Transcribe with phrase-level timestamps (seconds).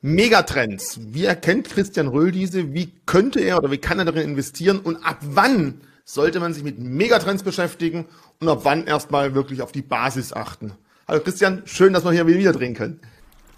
[0.00, 1.00] Megatrends.
[1.12, 2.72] Wie erkennt Christian Röhl diese?
[2.72, 4.78] Wie könnte er oder wie kann er darin investieren?
[4.78, 8.06] Und ab wann sollte man sich mit Megatrends beschäftigen
[8.40, 10.72] und ab wann erstmal wirklich auf die Basis achten?
[11.08, 13.00] Hallo Christian, schön, dass wir hier wieder drehen können.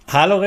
[0.09, 0.41] Hallo.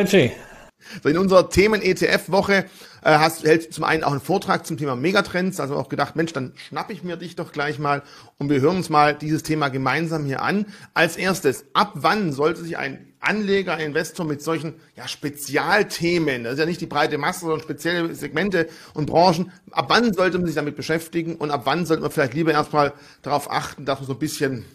[1.02, 2.66] So in unserer Themen-ETF-Woche äh,
[3.04, 6.34] hast, hältst du zum einen auch einen Vortrag zum Thema Megatrends, also auch gedacht, Mensch,
[6.34, 8.02] dann schnapp ich mir dich doch gleich mal
[8.38, 10.66] und wir hören uns mal dieses Thema gemeinsam hier an.
[10.94, 16.60] Als erstes, ab wann sollte sich ein Anleger, Investor mit solchen ja, Spezialthemen, das ist
[16.60, 20.56] ja nicht die breite Masse, sondern spezielle Segmente und Branchen, ab wann sollte man sich
[20.56, 24.14] damit beschäftigen und ab wann sollte man vielleicht lieber erstmal darauf achten, dass man so
[24.14, 24.66] ein bisschen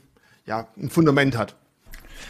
[0.46, 1.54] ja, ein Fundament hat?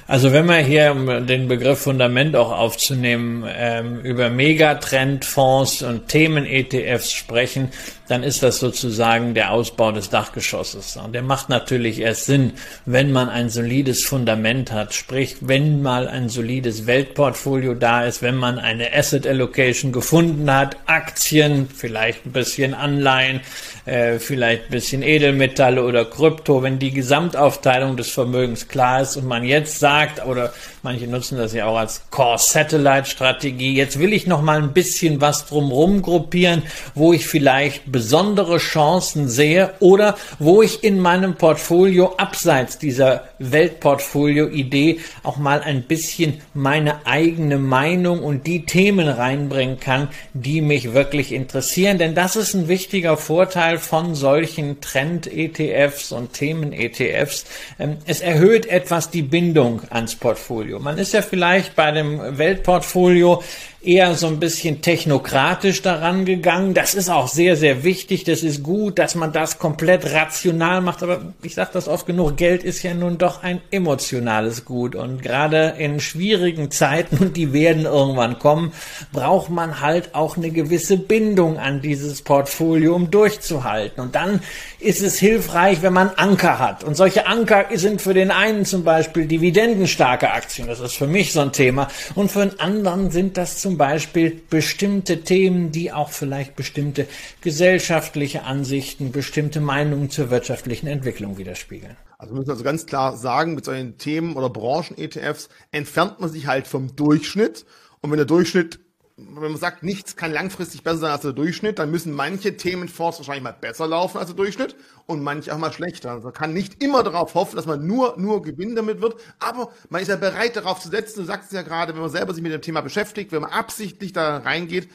[0.06, 7.12] Also wenn wir hier, um den Begriff Fundament auch aufzunehmen, ähm, über Megatrendfonds und Themen-ETFs
[7.12, 7.70] sprechen,
[8.08, 10.96] dann ist das sozusagen der Ausbau des Dachgeschosses.
[10.96, 12.52] Und der macht natürlich erst Sinn,
[12.86, 18.36] wenn man ein solides Fundament hat, sprich, wenn mal ein solides Weltportfolio da ist, wenn
[18.36, 23.40] man eine Asset Allocation gefunden hat, Aktien, vielleicht ein bisschen Anleihen,
[23.84, 29.26] äh, vielleicht ein bisschen Edelmetalle oder Krypto, wenn die Gesamtaufteilung des Vermögens klar ist und
[29.26, 34.12] man jetzt sagt, oder manche nutzen das ja auch als Core Satellite Strategie, jetzt will
[34.12, 36.62] ich noch mal ein bisschen was drumrum gruppieren,
[36.94, 45.00] wo ich vielleicht besondere Chancen sehe oder wo ich in meinem Portfolio abseits dieser Weltportfolio-Idee
[45.24, 51.32] auch mal ein bisschen meine eigene Meinung und die Themen reinbringen kann, die mich wirklich
[51.32, 51.98] interessieren.
[51.98, 57.46] Denn das ist ein wichtiger Vorteil von solchen Trend-ETFs und Themen-ETFs.
[57.80, 60.78] Ähm, es erhöht etwas die Bindung ans Portfolio.
[60.78, 63.42] Man ist ja vielleicht bei dem Weltportfolio
[63.80, 66.74] eher so ein bisschen technokratisch daran gegangen.
[66.74, 68.24] Das ist auch sehr, sehr wichtig.
[68.24, 71.02] Das ist gut, dass man das komplett rational macht.
[71.04, 74.96] Aber ich sage das oft genug, Geld ist ja nun doch ein emotionales Gut.
[74.96, 78.72] Und gerade in schwierigen Zeiten, und die werden irgendwann kommen,
[79.12, 84.02] braucht man halt auch eine gewisse Bindung an dieses Portfolio, um durchzuhalten.
[84.02, 84.40] Und dann
[84.80, 86.82] ist es hilfreich, wenn man Anker hat.
[86.82, 90.66] Und solche Anker sind für den einen zum Beispiel dividendenstarke Aktien.
[90.66, 91.88] Das ist für mich so ein Thema.
[92.16, 97.06] Und für den anderen sind das zum Beispiel bestimmte Themen, die auch vielleicht bestimmte
[97.40, 101.96] gesellschaftliche Ansichten, bestimmte Meinungen zur wirtschaftlichen Entwicklung widerspiegeln.
[102.18, 106.46] Also wir müssen also ganz klar sagen, mit solchen Themen oder Branchen-ETFs entfernt man sich
[106.46, 107.64] halt vom Durchschnitt.
[108.00, 108.80] Und wenn der Durchschnitt
[109.18, 113.18] wenn man sagt, nichts kann langfristig besser sein als der Durchschnitt, dann müssen manche Themenfonds
[113.18, 116.12] wahrscheinlich mal besser laufen als der Durchschnitt und manche auch mal schlechter.
[116.12, 119.72] Also man kann nicht immer darauf hoffen, dass man nur, nur Gewinn damit wird, aber
[119.88, 121.20] man ist ja bereit darauf zu setzen.
[121.20, 123.50] Du sagst es ja gerade, wenn man selber sich mit dem Thema beschäftigt, wenn man
[123.50, 124.88] absichtlich da reingeht,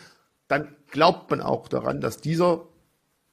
[0.47, 2.65] dann glaubt man auch daran, dass dieser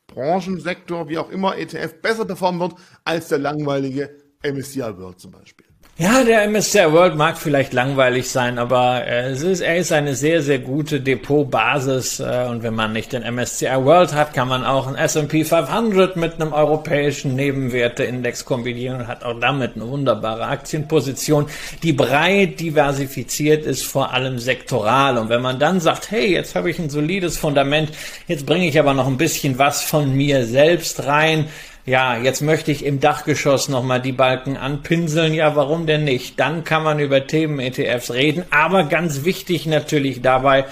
[0.08, 2.74] Branchensektor, wie auch immer, ETF besser performen wird
[3.04, 4.10] als der langweilige
[4.42, 5.69] MSCI World zum Beispiel.
[6.02, 10.14] Ja, der MSCI World mag vielleicht langweilig sein, aber äh, es ist, er ist eine
[10.14, 12.20] sehr, sehr gute Depotbasis.
[12.20, 16.16] Äh, und wenn man nicht den MSCI World hat, kann man auch einen S&P 500
[16.16, 21.48] mit einem europäischen Nebenwerteindex kombinieren und hat auch damit eine wunderbare Aktienposition,
[21.82, 25.18] die breit diversifiziert ist, vor allem sektoral.
[25.18, 27.90] Und wenn man dann sagt, hey, jetzt habe ich ein solides Fundament,
[28.26, 31.50] jetzt bringe ich aber noch ein bisschen was von mir selbst rein,
[31.86, 35.34] ja, jetzt möchte ich im Dachgeschoss nochmal die Balken anpinseln.
[35.34, 36.38] Ja, warum denn nicht?
[36.38, 38.44] Dann kann man über Themen-ETFs reden.
[38.50, 40.66] Aber ganz wichtig natürlich dabei,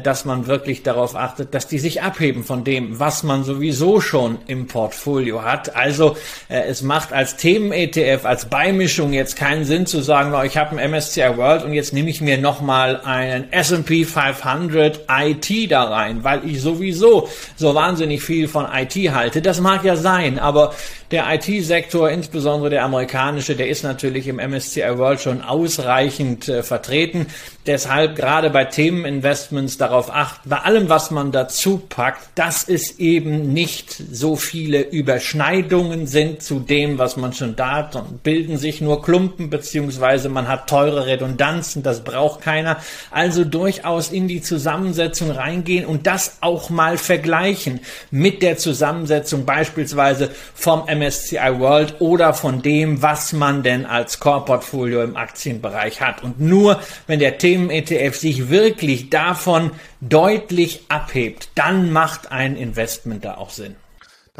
[0.00, 4.38] dass man wirklich darauf achtet, dass die sich abheben von dem, was man sowieso schon
[4.46, 5.74] im Portfolio hat.
[5.74, 6.16] Also
[6.48, 10.76] äh, es macht als Themen-ETF, als Beimischung jetzt keinen Sinn zu sagen, oh, ich habe
[10.76, 16.24] einen MSCI World und jetzt nehme ich mir nochmal einen S&P 500 IT da rein,
[16.24, 19.40] weil ich sowieso so wahnsinnig viel von IT halte.
[19.40, 20.74] Das mag ja sein, aber
[21.10, 27.26] der IT-Sektor, insbesondere der amerikanische, der ist natürlich im MSCI World schon ausreichend äh, vertreten.
[27.66, 33.52] Deshalb gerade bei Themeninvestments darauf achten, bei allem, was man dazu packt, dass es eben
[33.52, 38.80] nicht so viele Überschneidungen sind zu dem, was man schon da hat und bilden sich
[38.80, 42.76] nur Klumpen beziehungsweise man hat teure Redundanzen, das braucht keiner.
[43.10, 47.80] Also durchaus in die Zusammensetzung reingehen und das auch mal vergleichen
[48.12, 54.20] mit der Zusammensetzung beispielsweise vom MSCI MSCI World oder von dem, was man denn als
[54.20, 56.22] Core-Portfolio im Aktienbereich hat.
[56.22, 59.70] Und nur wenn der Themen-ETF sich wirklich davon
[60.00, 63.76] deutlich abhebt, dann macht ein Investment da auch Sinn.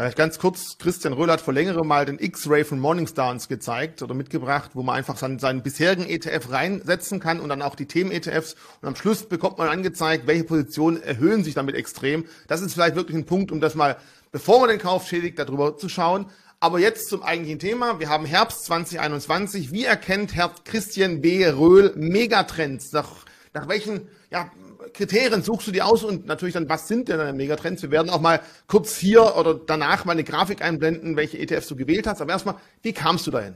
[0.00, 4.00] Da ganz kurz, Christian Röhl hat vor längerem mal den X-Ray von Morningstar uns gezeigt
[4.00, 7.84] oder mitgebracht, wo man einfach seinen, seinen bisherigen ETF reinsetzen kann und dann auch die
[7.84, 12.24] Themen-ETFs und am Schluss bekommt man angezeigt, welche Positionen erhöhen sich damit extrem.
[12.46, 13.98] Das ist vielleicht wirklich ein Punkt, um das mal,
[14.32, 16.24] bevor man den Kauf schädigt, darüber zu schauen.
[16.62, 18.00] Aber jetzt zum eigentlichen Thema.
[18.00, 19.72] Wir haben Herbst 2021.
[19.72, 21.48] Wie erkennt Herr Christian B.
[21.48, 22.92] Röhl Megatrends?
[22.92, 23.08] Nach,
[23.54, 24.50] nach welchen ja,
[24.92, 27.80] Kriterien suchst du dir aus und natürlich dann, was sind denn deine Megatrends?
[27.80, 31.76] Wir werden auch mal kurz hier oder danach mal eine Grafik einblenden, welche ETFs du
[31.76, 32.20] gewählt hast.
[32.20, 33.54] Aber erstmal, wie kamst du dahin?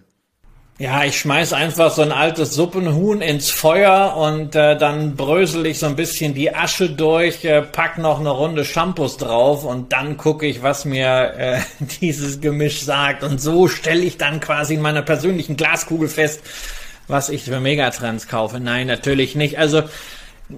[0.76, 5.79] Ja, ich schmeiß einfach so ein altes Suppenhuhn ins Feuer und äh, dann brösel ich
[5.79, 10.17] so ein bisschen die Asche durch, äh, pack noch eine Runde Shampoos drauf und dann
[10.17, 11.61] gucke ich, was mir äh,
[12.00, 13.23] dieses Gemisch sagt.
[13.23, 16.41] Und so stelle ich dann quasi in meiner persönlichen Glaskugel fest,
[17.06, 18.59] was ich für Megatrends kaufe.
[18.59, 19.61] Nein, natürlich nicht.
[19.61, 19.85] Also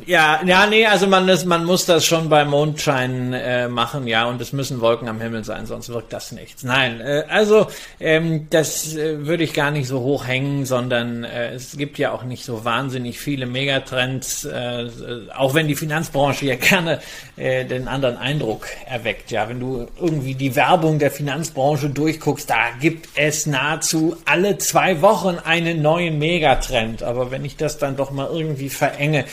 [0.04, 4.26] ja, ja, nee, also man, ist, man muss das schon bei Mondschein äh, machen, ja,
[4.26, 6.64] und es müssen Wolken am Himmel sein, sonst wirkt das nichts.
[6.64, 7.68] Nein, äh, also
[8.00, 12.10] ähm, das äh, würde ich gar nicht so hoch hängen, sondern äh, es gibt ja
[12.10, 14.88] auch nicht so wahnsinnig viele Megatrends, äh,
[15.36, 17.00] auch wenn die Finanzbranche ja gerne
[17.36, 19.30] äh, den anderen Eindruck erweckt.
[19.30, 25.00] Ja, wenn du irgendwie die Werbung der Finanzbranche durchguckst, da gibt es nahezu alle zwei
[25.00, 27.04] Wochen einen neuen Megatrend.
[27.04, 29.24] Aber wenn ich das dann doch mal irgendwie verenge,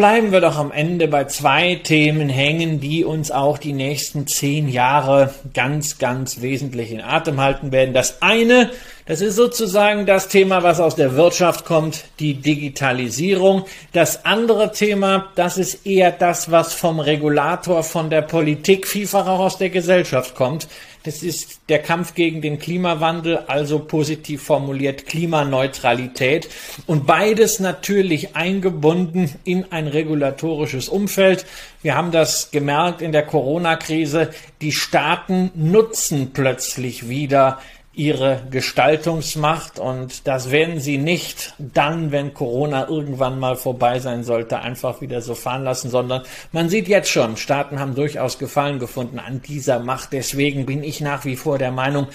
[0.00, 4.66] Bleiben wir doch am Ende bei zwei Themen hängen, die uns auch die nächsten zehn
[4.70, 7.92] Jahre ganz, ganz wesentlich in Atem halten werden.
[7.92, 8.70] Das eine,
[9.04, 13.66] das ist sozusagen das Thema, was aus der Wirtschaft kommt, die Digitalisierung.
[13.92, 19.40] Das andere Thema, das ist eher das, was vom Regulator, von der Politik, vielfach auch
[19.40, 20.66] aus der Gesellschaft kommt.
[21.02, 26.48] Das ist der Kampf gegen den Klimawandel, also positiv formuliert Klimaneutralität.
[26.86, 31.46] Und beides natürlich eingebunden in ein regulatorisches Umfeld.
[31.80, 34.30] Wir haben das gemerkt in der Corona-Krise.
[34.60, 37.60] Die Staaten nutzen plötzlich wieder
[37.92, 44.60] ihre Gestaltungsmacht und das werden sie nicht dann, wenn Corona irgendwann mal vorbei sein sollte,
[44.60, 46.22] einfach wieder so fahren lassen, sondern
[46.52, 50.12] man sieht jetzt schon, Staaten haben durchaus Gefallen gefunden an dieser Macht.
[50.12, 52.06] Deswegen bin ich nach wie vor der Meinung,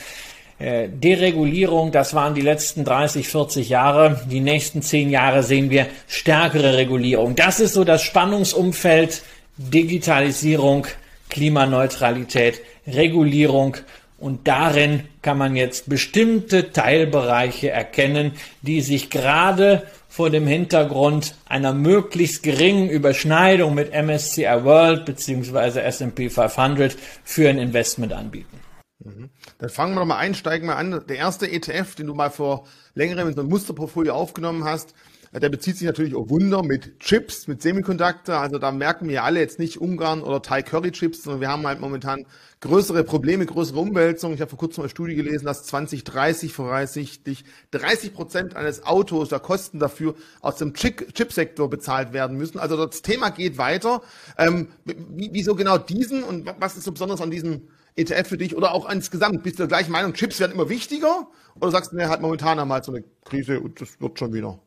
[0.60, 4.22] äh, Deregulierung, das waren die letzten 30, 40 Jahre.
[4.30, 7.36] Die nächsten 10 Jahre sehen wir stärkere Regulierung.
[7.36, 9.24] Das ist so das Spannungsumfeld
[9.58, 10.88] Digitalisierung,
[11.30, 13.78] Klimaneutralität, Regulierung
[14.26, 18.32] und darin kann man jetzt bestimmte Teilbereiche erkennen,
[18.64, 25.80] die sich gerade vor dem Hintergrund einer möglichst geringen Überschneidung mit MSCI World bzw.
[25.80, 28.60] S&P 500 für ein Investment anbieten.
[29.04, 29.30] Mhm.
[29.60, 31.04] Dann fangen wir doch mal ein, steigen wir an.
[31.08, 34.96] Der erste ETF, den du mal vor längerem in so ein Musterportfolio aufgenommen hast,
[35.40, 38.38] der bezieht sich natürlich auf Wunder mit Chips, mit Semiconductor.
[38.38, 41.68] Also da merken wir alle jetzt nicht Ungarn oder Thai Curry Chips, sondern wir haben
[41.68, 42.26] halt momentan
[42.62, 44.36] größere Probleme, größere Umwälzungen.
[44.36, 49.40] Ich habe vor kurzem eine Studie gelesen, dass 2030 voraussichtlich 30 Prozent eines Autos der
[49.40, 52.58] Kosten dafür aus dem Chipsektor bezahlt werden müssen.
[52.58, 54.02] Also das Thema geht weiter.
[54.38, 57.68] Ähm, wieso genau diesen und was ist so besonders an diesem
[57.98, 59.44] ETF für dich oder auch insgesamt?
[59.44, 61.28] Bist du der gleichen Meinung, Chips werden immer wichtiger?
[61.60, 64.60] Oder sagst du, ne, hat momentan einmal so eine Krise und das wird schon wieder?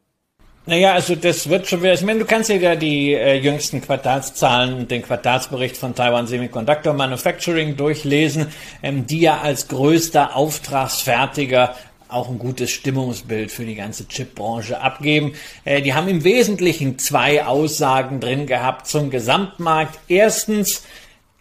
[0.69, 4.87] Naja, also das wird schon wieder, ich meine, du kannst ja die äh, jüngsten Quartalszahlen,
[4.87, 8.49] den Quartalsbericht von Taiwan Semiconductor Manufacturing durchlesen,
[8.83, 11.75] ähm, die ja als größter Auftragsfertiger
[12.09, 15.33] auch ein gutes Stimmungsbild für die ganze Chipbranche abgeben.
[15.65, 19.99] Äh, die haben im Wesentlichen zwei Aussagen drin gehabt zum Gesamtmarkt.
[20.07, 20.83] Erstens,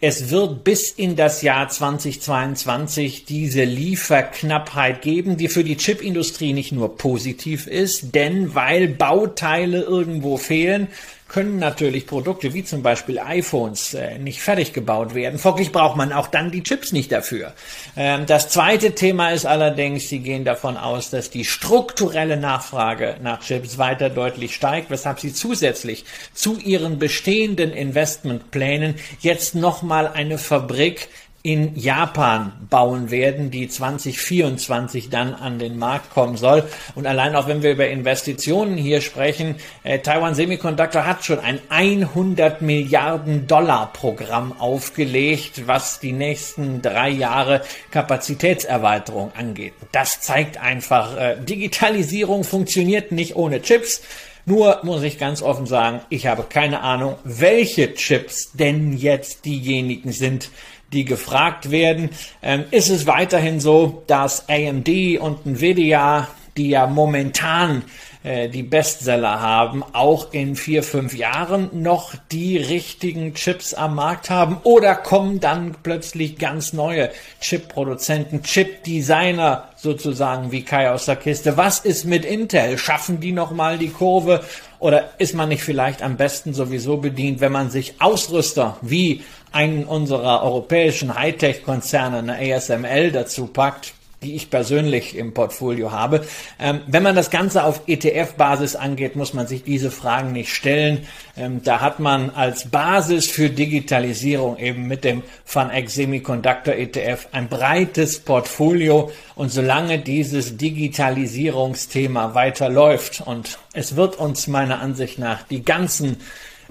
[0.00, 6.70] es wird bis in das Jahr 2022 diese Lieferknappheit geben, die für die Chipindustrie nicht
[6.70, 10.86] nur positiv ist, denn weil Bauteile irgendwo fehlen,
[11.28, 15.38] können natürlich Produkte wie zum Beispiel iPhones äh, nicht fertig gebaut werden.
[15.38, 17.52] Folglich braucht man auch dann die Chips nicht dafür.
[17.96, 23.40] Ähm, das zweite Thema ist allerdings, Sie gehen davon aus, dass die strukturelle Nachfrage nach
[23.40, 31.08] Chips weiter deutlich steigt, weshalb Sie zusätzlich zu Ihren bestehenden Investmentplänen jetzt nochmal eine Fabrik
[31.42, 36.64] in Japan bauen werden, die 2024 dann an den Markt kommen soll.
[36.96, 39.54] Und allein auch wenn wir über Investitionen hier sprechen,
[39.84, 47.08] äh, Taiwan Semiconductor hat schon ein 100 Milliarden Dollar Programm aufgelegt, was die nächsten drei
[47.08, 49.74] Jahre Kapazitätserweiterung angeht.
[49.92, 54.02] Das zeigt einfach, äh, Digitalisierung funktioniert nicht ohne Chips.
[54.44, 60.10] Nur muss ich ganz offen sagen, ich habe keine Ahnung, welche Chips denn jetzt diejenigen
[60.10, 60.50] sind,
[60.92, 62.10] die gefragt werden.
[62.42, 64.88] Ähm, ist es weiterhin so, dass AMD
[65.20, 67.84] und Nvidia, die ja momentan
[68.24, 74.28] äh, die Bestseller haben, auch in vier, fünf Jahren noch die richtigen Chips am Markt
[74.28, 74.58] haben?
[74.64, 81.56] Oder kommen dann plötzlich ganz neue Chip-Produzenten, Chip-Designer sozusagen wie Kai aus der Kiste?
[81.56, 82.76] Was ist mit Intel?
[82.76, 84.42] Schaffen die nochmal die Kurve?
[84.80, 89.84] Oder ist man nicht vielleicht am besten sowieso bedient, wenn man sich Ausrüster wie einen
[89.84, 93.94] unserer europäischen Hightech-Konzerne, eine ASML, dazu packt?
[94.22, 96.26] die ich persönlich im Portfolio habe.
[96.58, 101.06] Ähm, wenn man das Ganze auf ETF-Basis angeht, muss man sich diese Fragen nicht stellen.
[101.36, 107.48] Ähm, da hat man als Basis für Digitalisierung eben mit dem FunEx Semiconductor ETF ein
[107.48, 109.12] breites Portfolio.
[109.36, 116.16] Und solange dieses Digitalisierungsthema weiterläuft und es wird uns meiner Ansicht nach die ganzen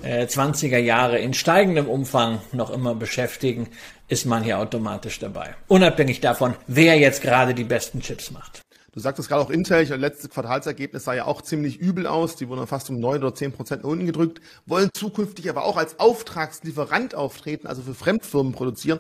[0.04, 3.68] 20er äh, Jahre in steigendem Umfang noch immer beschäftigen,
[4.08, 5.56] ist man hier automatisch dabei.
[5.68, 8.62] Unabhängig davon, wer jetzt gerade die besten Chips macht.
[8.98, 12.36] Du sagtest gerade auch Intel, das letzte Quartalsergebnis sah ja auch ziemlich übel aus.
[12.36, 15.78] Die wurden fast um neun oder zehn Prozent nach unten gedrückt, wollen zukünftig aber auch
[15.78, 19.00] als Auftragslieferant auftreten, also für Fremdfirmen produzieren.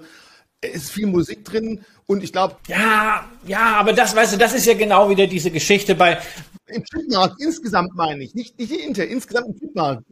[0.62, 2.58] Es ist viel Musik drin und ich glaube.
[2.68, 6.20] Ja, ja, aber das, weißt du, das ist ja genau wieder diese Geschichte bei.
[6.68, 10.04] Im Chipmarkt insgesamt meine ich, nicht, nicht Intel, insgesamt im Chipmarkt.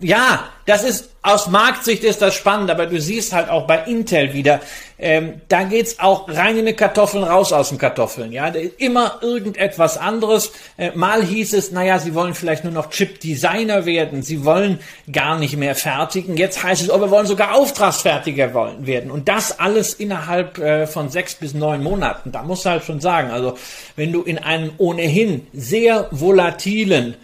[0.00, 4.32] Ja, das ist aus Marktsicht ist das spannend, aber du siehst halt auch bei Intel
[4.32, 4.60] wieder,
[4.96, 8.30] ähm, da geht's auch rein in die Kartoffeln, raus aus den Kartoffeln.
[8.30, 8.46] Ja,
[8.78, 10.52] immer irgendetwas anderes.
[10.76, 14.78] Äh, mal hieß es, naja, sie wollen vielleicht nur noch Chip-Designer werden, sie wollen
[15.12, 16.36] gar nicht mehr fertigen.
[16.36, 19.10] Jetzt heißt es, oh, wir wollen sogar Auftragsfertiger wollen, werden.
[19.10, 22.30] Und das alles innerhalb äh, von sechs bis neun Monaten.
[22.30, 23.58] Da musst du halt schon sagen, also
[23.96, 27.16] wenn du in einem ohnehin sehr volatilen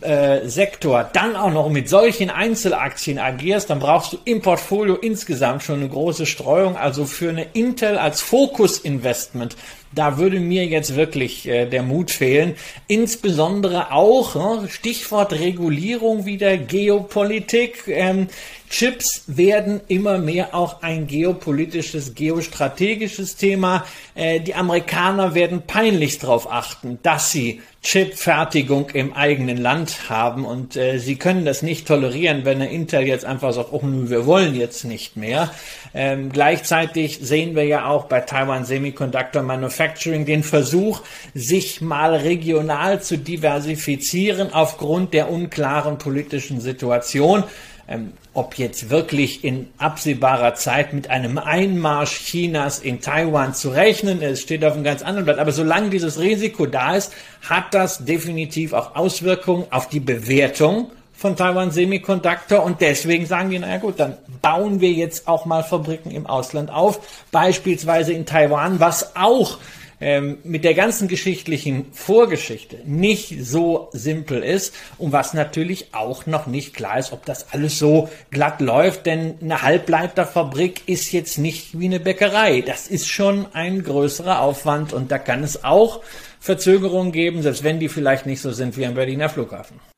[0.00, 5.64] äh, Sektor dann auch noch mit solchen Einzelaktien agierst, dann brauchst du im Portfolio insgesamt
[5.64, 6.76] schon eine große Streuung.
[6.76, 9.56] Also für eine Intel als Fokus-Investment,
[9.92, 12.54] da würde mir jetzt wirklich äh, der Mut fehlen.
[12.86, 17.84] Insbesondere auch, ne, Stichwort Regulierung wieder, Geopolitik.
[17.88, 18.28] Ähm,
[18.72, 23.84] Chips werden immer mehr auch ein geopolitisches, geostrategisches Thema.
[24.14, 30.76] Äh, die Amerikaner werden peinlich darauf achten, dass sie Chipfertigung im eigenen Land haben und
[30.76, 34.54] äh, sie können das nicht tolerieren, wenn der Intel jetzt einfach sagt, oh, wir wollen
[34.54, 35.50] jetzt nicht mehr.
[35.92, 41.02] Ähm, gleichzeitig sehen wir ja auch bei Taiwan Semiconductor Manufacturing den Versuch,
[41.34, 47.44] sich mal regional zu diversifizieren aufgrund der unklaren politischen Situation.
[47.92, 54.22] Ähm, ob jetzt wirklich in absehbarer Zeit mit einem Einmarsch Chinas in Taiwan zu rechnen
[54.22, 55.38] ist, steht auf einem ganz anderen Blatt.
[55.38, 57.12] Aber solange dieses Risiko da ist,
[57.46, 63.58] hat das definitiv auch Auswirkungen auf die Bewertung von Taiwan Semiconductor und deswegen sagen die,
[63.58, 68.80] naja gut, dann bauen wir jetzt auch mal Fabriken im Ausland auf, beispielsweise in Taiwan,
[68.80, 69.58] was auch
[70.02, 76.48] ähm, mit der ganzen geschichtlichen Vorgeschichte nicht so simpel ist und was natürlich auch noch
[76.48, 81.78] nicht klar ist, ob das alles so glatt läuft, denn eine Halbleiterfabrik ist jetzt nicht
[81.78, 82.62] wie eine Bäckerei.
[82.62, 86.00] Das ist schon ein größerer Aufwand und da kann es auch
[86.40, 89.91] Verzögerungen geben, selbst wenn die vielleicht nicht so sind wie am Berliner Flughafen.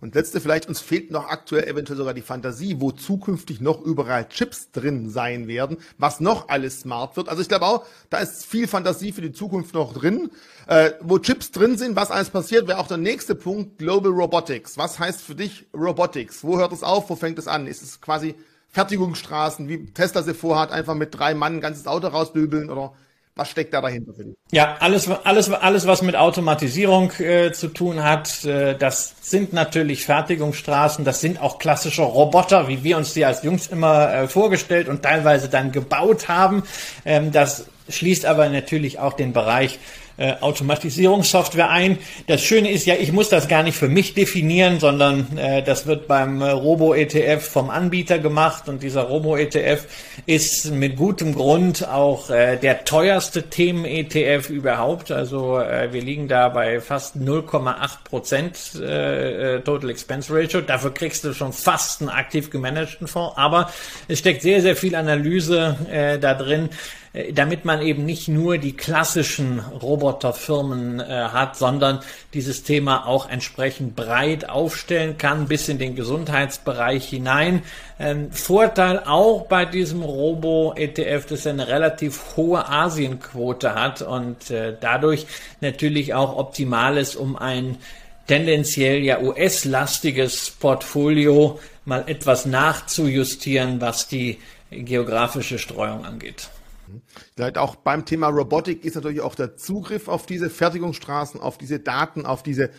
[0.00, 4.26] Und letzte vielleicht, uns fehlt noch aktuell eventuell sogar die Fantasie, wo zukünftig noch überall
[4.28, 7.28] Chips drin sein werden, was noch alles smart wird.
[7.28, 10.30] Also ich glaube auch, da ist viel Fantasie für die Zukunft noch drin.
[10.66, 14.78] Äh, wo Chips drin sind, was alles passiert, wäre auch der nächste Punkt, Global Robotics.
[14.78, 16.44] Was heißt für dich Robotics?
[16.44, 17.10] Wo hört es auf?
[17.10, 17.66] Wo fängt es an?
[17.66, 18.34] Ist es quasi
[18.68, 22.94] Fertigungsstraßen, wie Tesla sie vorhat, einfach mit drei Mann ein ganzes Auto rausdübeln oder
[23.36, 24.34] was steckt da dahinter für dich?
[24.52, 30.04] Ja, alles, alles, alles, was mit Automatisierung äh, zu tun hat, äh, das sind natürlich
[30.04, 34.88] Fertigungsstraßen, das sind auch klassische Roboter, wie wir uns die als Jungs immer äh, vorgestellt
[34.88, 36.64] und teilweise dann gebaut haben.
[37.04, 39.78] Ähm, das schließt aber natürlich auch den Bereich
[40.20, 41.98] äh, Automatisierungssoftware ein.
[42.26, 45.86] Das Schöne ist ja, ich muss das gar nicht für mich definieren, sondern äh, das
[45.86, 49.86] wird beim äh, Robo-ETF vom Anbieter gemacht und dieser Robo-ETF
[50.26, 55.10] ist mit gutem Grund auch äh, der teuerste Themen-ETF überhaupt.
[55.10, 60.60] Also äh, wir liegen da bei fast 0,8 Prozent äh, äh, Total Expense Ratio.
[60.60, 63.70] Dafür kriegst du schon fast einen aktiv gemanagten Fonds, aber
[64.06, 66.68] es steckt sehr, sehr viel Analyse äh, da drin.
[67.12, 72.00] Äh, damit man eben nicht nur die klassischen Roboterfirmen äh, hat, sondern
[72.34, 77.62] dieses Thema auch entsprechend breit aufstellen kann, bis in den Gesundheitsbereich hinein.
[77.98, 84.76] Ähm, Vorteil auch bei diesem Robo-ETF, dass er eine relativ hohe Asienquote hat und äh,
[84.80, 85.26] dadurch
[85.60, 87.78] natürlich auch optimal ist, um ein
[88.28, 94.38] tendenziell ja US-lastiges Portfolio mal etwas nachzujustieren, was die
[94.70, 96.48] geografische Streuung angeht.
[97.34, 101.80] Vielleicht auch beim Thema Robotik ist natürlich auch der Zugriff auf diese Fertigungsstraßen, auf diese
[101.80, 102.70] Daten, auf diese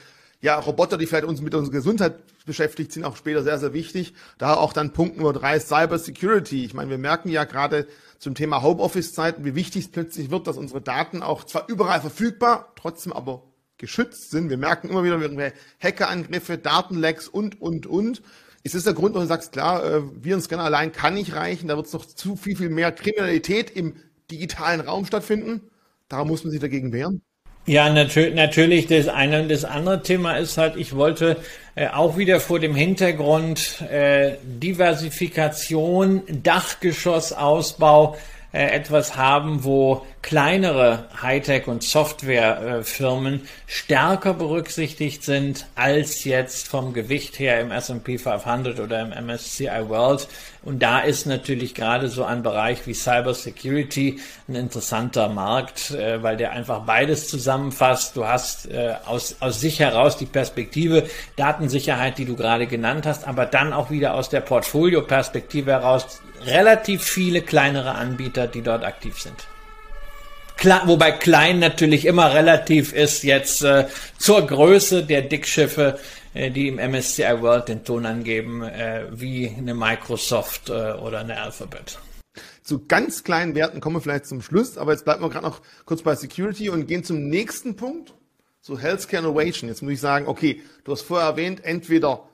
[0.42, 4.14] ja, Roboter, die vielleicht uns mit unserer Gesundheit beschäftigt sind, auch später sehr, sehr wichtig.
[4.40, 6.66] Da auch dann Punkt Nummer drei, Cyber Security.
[6.66, 10.58] Ich meine, wir merken ja gerade zum Thema Homeoffice-Zeiten, wie wichtig es plötzlich wird, dass
[10.58, 13.44] unsere Daten auch zwar überall verfügbar, trotzdem aber
[13.78, 14.50] geschützt sind.
[14.50, 18.22] Wir merken immer wieder irgendwelche Hackerangriffe, Datenlecks und, und, und.
[18.64, 21.76] Ist das der Grund, warum du sagst, klar, äh, Virenscanner allein kann nicht reichen, da
[21.78, 23.96] wird es noch zu viel, viel mehr Kriminalität im
[24.32, 25.62] digitalen Raum stattfinden?
[26.10, 27.22] Darum muss man sich dagegen wehren.
[27.68, 28.88] Ja, natür natürlich.
[28.88, 31.38] Das eine und das andere Thema ist halt, ich wollte
[31.76, 38.18] äh, auch wieder vor dem Hintergrund äh, Diversifikation, Dachgeschossausbau
[38.54, 47.40] äh, etwas haben, wo kleinere Hightech- und Softwarefirmen stärker berücksichtigt sind als jetzt vom Gewicht
[47.40, 50.28] her im S&P 500 oder im MSCI World.
[50.64, 56.22] Und da ist natürlich gerade so ein Bereich wie Cyber Security ein interessanter Markt, äh,
[56.22, 58.16] weil der einfach beides zusammenfasst.
[58.16, 63.28] Du hast äh, aus, aus sich heraus die Perspektive Datensicherheit, die du gerade genannt hast,
[63.28, 69.20] aber dann auch wieder aus der Portfolio-Perspektive heraus relativ viele kleinere Anbieter, die dort aktiv
[69.20, 69.48] sind.
[70.62, 73.88] Klar, wobei klein natürlich immer relativ ist jetzt äh,
[74.20, 76.00] zur Größe der Dickschiffe,
[76.36, 81.42] äh, die im MSCI World den Ton angeben, äh, wie eine Microsoft äh, oder eine
[81.42, 81.98] Alphabet.
[82.64, 85.62] Zu ganz kleinen Werten kommen wir vielleicht zum Schluss, aber jetzt bleiben wir gerade noch
[85.86, 88.14] kurz bei Security und gehen zum nächsten Punkt,
[88.62, 89.68] so Healthcare Innovation.
[89.68, 92.30] Jetzt muss ich sagen, okay, du hast vorher erwähnt, entweder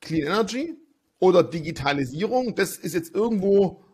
[0.00, 0.74] Clean Energy
[1.20, 2.56] oder Digitalisierung.
[2.56, 3.84] Das ist jetzt irgendwo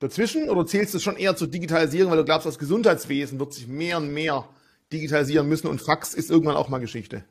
[0.00, 3.68] dazwischen oder zählst du schon eher zur Digitalisierung, weil du glaubst, das Gesundheitswesen wird sich
[3.68, 4.48] mehr und mehr
[4.92, 7.22] digitalisieren müssen und Fax ist irgendwann auch mal Geschichte?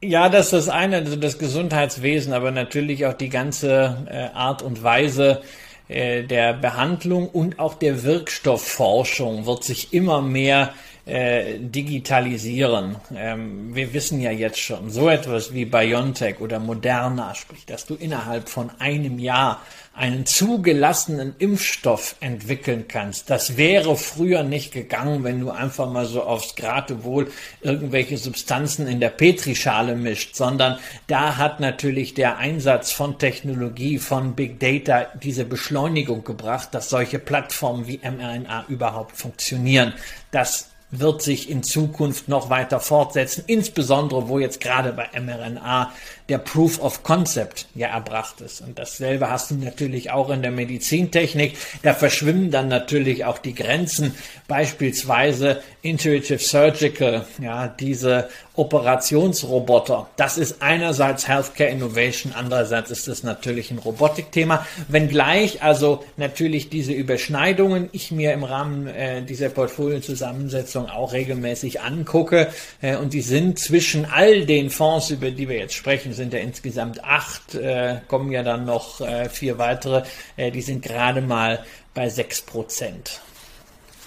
[0.00, 4.62] Ja, das ist das eine, also das Gesundheitswesen, aber natürlich auch die ganze äh, Art
[4.62, 5.42] und Weise
[5.88, 10.74] äh, der Behandlung und auch der Wirkstoffforschung wird sich immer mehr
[11.08, 12.96] äh, digitalisieren.
[13.16, 17.94] Ähm, wir wissen ja jetzt schon, so etwas wie BioNTech oder Moderna, sprich, dass du
[17.94, 19.62] innerhalb von einem Jahr
[19.94, 23.30] einen zugelassenen Impfstoff entwickeln kannst.
[23.30, 29.00] Das wäre früher nicht gegangen, wenn du einfach mal so aufs Gratewohl irgendwelche Substanzen in
[29.00, 35.44] der Petrischale mischt, sondern da hat natürlich der Einsatz von Technologie, von Big Data diese
[35.44, 39.94] Beschleunigung gebracht, dass solche Plattformen wie mRNA überhaupt funktionieren.
[40.30, 45.92] Das wird sich in Zukunft noch weiter fortsetzen, insbesondere wo jetzt gerade bei mRNA
[46.28, 48.60] der Proof of Concept ja erbracht ist.
[48.60, 51.56] Und dasselbe hast du natürlich auch in der Medizintechnik.
[51.82, 54.14] Da verschwimmen dann natürlich auch die Grenzen,
[54.46, 60.10] beispielsweise Intuitive Surgical, ja, diese Operationsroboter.
[60.16, 64.66] Das ist einerseits Healthcare Innovation, andererseits ist es natürlich ein Robotikthema.
[64.88, 72.48] Wenngleich also natürlich diese Überschneidungen ich mir im Rahmen äh, dieser Portfoliozusammensetzung auch regelmäßig angucke.
[72.82, 76.40] Äh, und die sind zwischen all den Fonds, über die wir jetzt sprechen, sind ja
[76.40, 80.02] insgesamt acht, äh, kommen ja dann noch äh, vier weitere,
[80.36, 83.22] äh, die sind gerade mal bei sechs Prozent.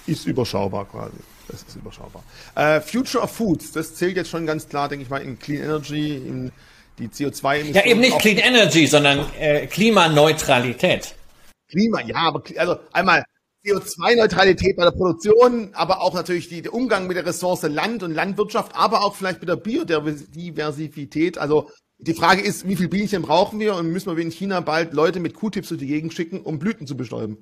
[0.06, 1.16] Ist überschaubar quasi.
[1.48, 2.22] Das ist überschaubar.
[2.54, 5.62] Äh, Future of Foods, das zählt jetzt schon ganz klar, denke ich mal, in Clean
[5.62, 6.52] Energy, in
[6.98, 7.74] die CO2-Emissionen.
[7.74, 11.14] Ja, eben nicht Clean Energy, sondern äh, Klimaneutralität.
[11.68, 13.24] Klima, ja, aber also einmal
[13.64, 18.12] CO2-Neutralität bei der Produktion, aber auch natürlich die, der Umgang mit der Ressource Land und
[18.12, 21.38] Landwirtschaft, aber auch vielleicht mit der Biodiversität.
[21.38, 21.70] Also
[22.02, 24.92] die Frage ist, wie viel Bienchen brauchen wir und müssen wir wie in China bald
[24.92, 27.38] Leute mit Q-Tips durch die Gegend schicken, um Blüten zu bestäuben?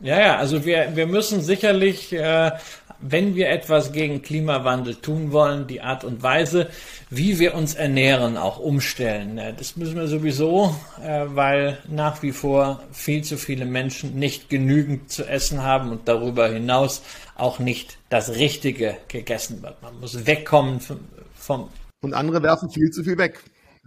[0.00, 2.52] Ja, ja, also wir, wir müssen sicherlich, äh,
[3.00, 6.70] wenn wir etwas gegen Klimawandel tun wollen, die Art und Weise,
[7.08, 9.40] wie wir uns ernähren, auch umstellen.
[9.56, 15.10] Das müssen wir sowieso, äh, weil nach wie vor viel zu viele Menschen nicht genügend
[15.10, 17.02] zu essen haben und darüber hinaus
[17.36, 19.82] auch nicht das Richtige gegessen wird.
[19.82, 21.00] Man muss wegkommen vom,
[21.34, 21.68] vom
[22.02, 23.40] und andere werfen viel zu viel weg.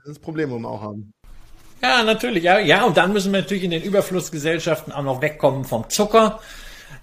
[0.05, 1.11] Das Problem, wir auch haben.
[1.81, 2.43] Ja, natürlich.
[2.43, 6.39] Ja, ja, und dann müssen wir natürlich in den Überflussgesellschaften auch noch wegkommen vom Zucker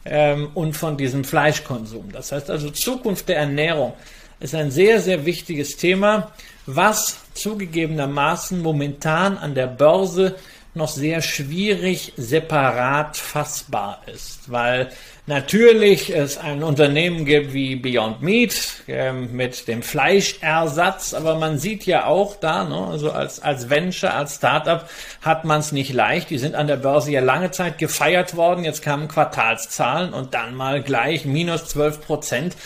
[0.04, 2.12] ähm, und von diesem Fleischkonsum.
[2.12, 3.94] Das heißt also, Zukunft der Ernährung
[4.38, 6.30] ist ein sehr, sehr wichtiges Thema,
[6.66, 10.36] was zugegebenermaßen momentan an der Börse
[10.74, 14.90] noch sehr schwierig separat fassbar ist, weil
[15.26, 21.84] natürlich es ein Unternehmen gibt wie Beyond Meat äh, mit dem Fleischersatz, aber man sieht
[21.84, 24.88] ja auch da, ne, also als, als Venture, als Startup
[25.20, 26.30] hat man es nicht leicht.
[26.30, 30.54] Die sind an der Börse ja lange Zeit gefeiert worden, jetzt kamen Quartalszahlen und dann
[30.54, 32.56] mal gleich minus 12 Prozent.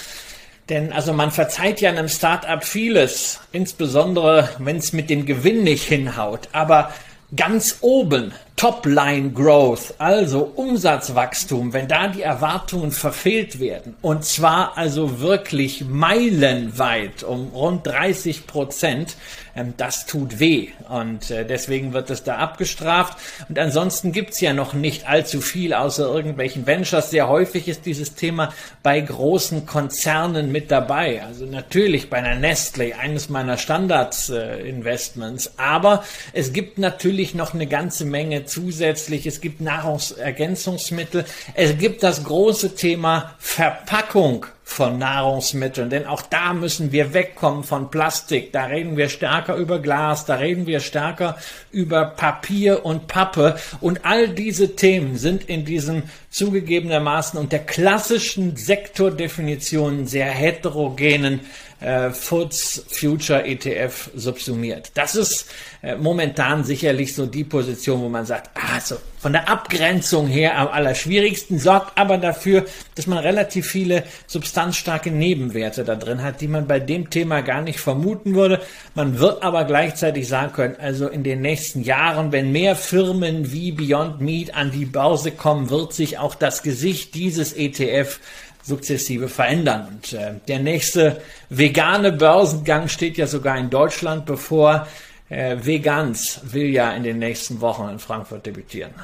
[0.69, 5.85] Denn also man verzeiht ja einem Startup vieles, insbesondere wenn es mit dem Gewinn nicht
[5.85, 6.49] hinhaut.
[6.53, 6.93] Aber
[7.35, 15.21] Ganz oben Top-Line Growth, also Umsatzwachstum, wenn da die Erwartungen verfehlt werden, und zwar also
[15.21, 19.17] wirklich meilenweit um rund 30 Prozent,
[19.57, 23.19] ähm, das tut weh und äh, deswegen wird es da abgestraft.
[23.49, 27.11] Und ansonsten gibt's ja noch nicht allzu viel außer irgendwelchen Ventures.
[27.11, 31.23] Sehr häufig ist dieses Thema bei großen Konzernen mit dabei.
[31.23, 35.47] Also natürlich bei einer Nestle, eines meiner Standards-Investments.
[35.47, 39.27] Äh, Aber es gibt natürlich noch eine ganze Menge zusätzlich.
[39.27, 41.25] Es gibt Nahrungsergänzungsmittel.
[41.55, 47.89] Es gibt das große Thema Verpackung von Nahrungsmitteln, denn auch da müssen wir wegkommen von
[47.89, 48.53] Plastik.
[48.53, 51.39] Da reden wir stärker über Glas, da reden wir stärker
[51.71, 53.57] über Papier und Pappe.
[53.81, 61.41] Und all diese Themen sind in diesem zugegebenermaßen und der klassischen Sektordefinition sehr heterogenen
[61.87, 64.91] äh, Foods Future ETF subsumiert.
[64.95, 65.47] Das ist
[65.83, 70.69] äh, momentan sicherlich so die Position, wo man sagt, also von der Abgrenzung her am
[70.69, 76.67] allerschwierigsten, sorgt aber dafür, dass man relativ viele substanzstarke Nebenwerte da drin hat, die man
[76.67, 78.61] bei dem Thema gar nicht vermuten würde.
[78.95, 83.73] Man wird aber gleichzeitig sagen können, also in den nächsten Jahren, wenn mehr Firmen wie
[83.73, 88.21] Beyond Meat an die Börse kommen, wird sich auch das Gesicht dieses ETF
[88.67, 89.89] sukzessive verändern.
[89.89, 94.87] Und äh, der nächste vegane Börsengang steht ja sogar in Deutschland bevor.
[95.29, 98.95] Äh, Vegans will ja in den nächsten Wochen in Frankfurt debütieren.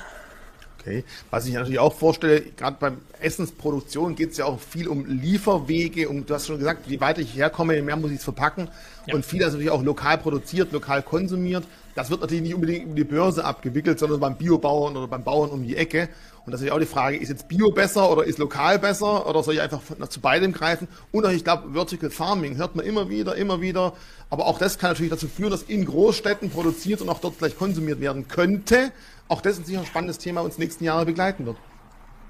[0.79, 1.05] Okay.
[1.31, 6.09] Was ich natürlich auch vorstelle, gerade beim Essensproduktion geht es ja auch viel um Lieferwege.
[6.09, 8.69] Und du hast schon gesagt, je weiter ich herkomme, je mehr muss ich es verpacken.
[9.07, 9.15] Ja.
[9.15, 11.65] Und viel ist natürlich auch lokal produziert, lokal konsumiert.
[11.95, 15.51] Das wird natürlich nicht unbedingt über die Börse abgewickelt, sondern beim Biobauern oder beim Bauern
[15.51, 16.09] um die Ecke.
[16.45, 19.43] Und das ist auch die Frage, ist jetzt Bio besser oder ist lokal besser oder
[19.45, 20.89] soll ich einfach zu beidem greifen?
[21.13, 23.93] Und ich glaube, Vertical Farming hört man immer wieder, immer wieder.
[24.29, 27.57] Aber auch das kann natürlich dazu führen, dass in Großstädten produziert und auch dort gleich
[27.57, 28.91] konsumiert werden könnte.
[29.29, 31.57] Auch das ist sicher ein spannendes Thema, uns nächsten Jahre begleiten wird.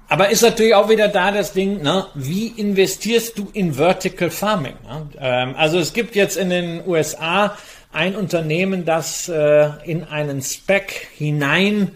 [0.09, 2.05] Aber ist natürlich auch wieder da das Ding, ne?
[2.13, 4.75] wie investierst du in Vertical Farming?
[4.83, 5.07] Ne?
[5.17, 7.57] Ähm, also es gibt jetzt in den USA
[7.91, 11.91] ein Unternehmen, das äh, in einen Spec hinein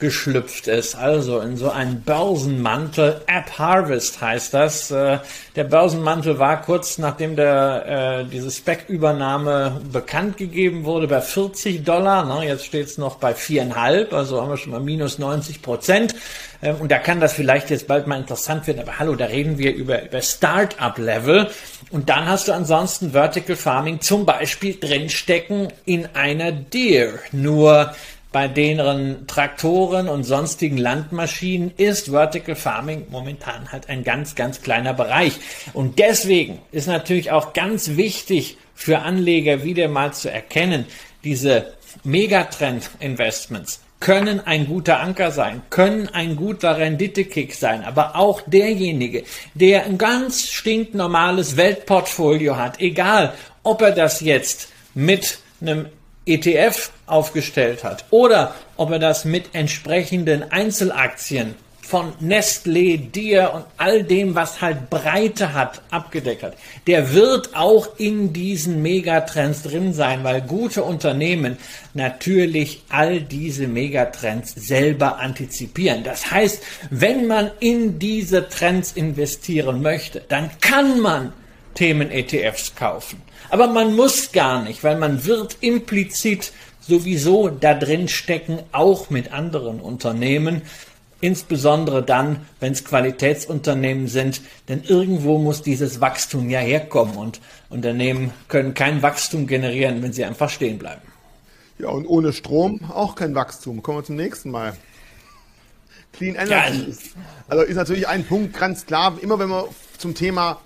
[0.00, 3.20] geschlüpft ist, also in so einen Börsenmantel.
[3.26, 4.90] App Harvest heißt das.
[4.90, 5.18] Äh,
[5.54, 12.24] der Börsenmantel war kurz nachdem der, äh, diese Spec-Übernahme bekannt gegeben wurde bei 40 Dollar.
[12.24, 12.46] Ne?
[12.46, 16.14] Jetzt steht es noch bei viereinhalb, also haben wir schon mal minus 90 Prozent.
[16.62, 18.80] Ähm, und da kann das vielleicht jetzt bald mal interessant werden.
[18.80, 21.50] Aber hallo, da reden wir über, über Start-up-Level.
[21.90, 27.18] Und dann hast du ansonsten Vertical Farming zum Beispiel drinstecken in einer Deer.
[27.32, 27.92] Nur
[28.32, 34.94] bei deren Traktoren und sonstigen Landmaschinen ist Vertical Farming momentan halt ein ganz, ganz kleiner
[34.94, 35.32] Bereich.
[35.72, 40.86] Und deswegen ist natürlich auch ganz wichtig für Anleger wieder mal zu erkennen,
[41.24, 49.24] diese Megatrend-Investments können ein guter Anker sein, können ein guter Renditekick sein, aber auch derjenige,
[49.54, 55.86] der ein ganz stinknormales Weltportfolio hat, egal ob er das jetzt mit einem
[56.34, 61.54] ETF aufgestellt hat oder ob er das mit entsprechenden Einzelaktien
[61.90, 67.98] von Nestlé, Dir und all dem, was halt Breite hat, abgedeckt hat, der wird auch
[67.98, 71.56] in diesen Megatrends drin sein, weil gute Unternehmen
[71.92, 76.04] natürlich all diese Megatrends selber antizipieren.
[76.04, 81.32] Das heißt, wenn man in diese Trends investieren möchte, dann kann man
[81.74, 83.20] Themen-ETFs kaufen.
[83.50, 89.32] Aber man muss gar nicht, weil man wird implizit sowieso da drin stecken, auch mit
[89.32, 90.62] anderen Unternehmen.
[91.20, 98.32] Insbesondere dann, wenn es Qualitätsunternehmen sind, denn irgendwo muss dieses Wachstum ja herkommen und Unternehmen
[98.48, 101.02] können kein Wachstum generieren, wenn sie einfach stehen bleiben.
[101.78, 103.82] Ja, und ohne Strom auch kein Wachstum.
[103.82, 104.74] Kommen wir zum nächsten Mal.
[106.12, 106.90] Clean Energy.
[106.90, 106.96] Ja.
[107.48, 110.60] Also ist natürlich ein Punkt ganz klar, immer wenn wir zum Thema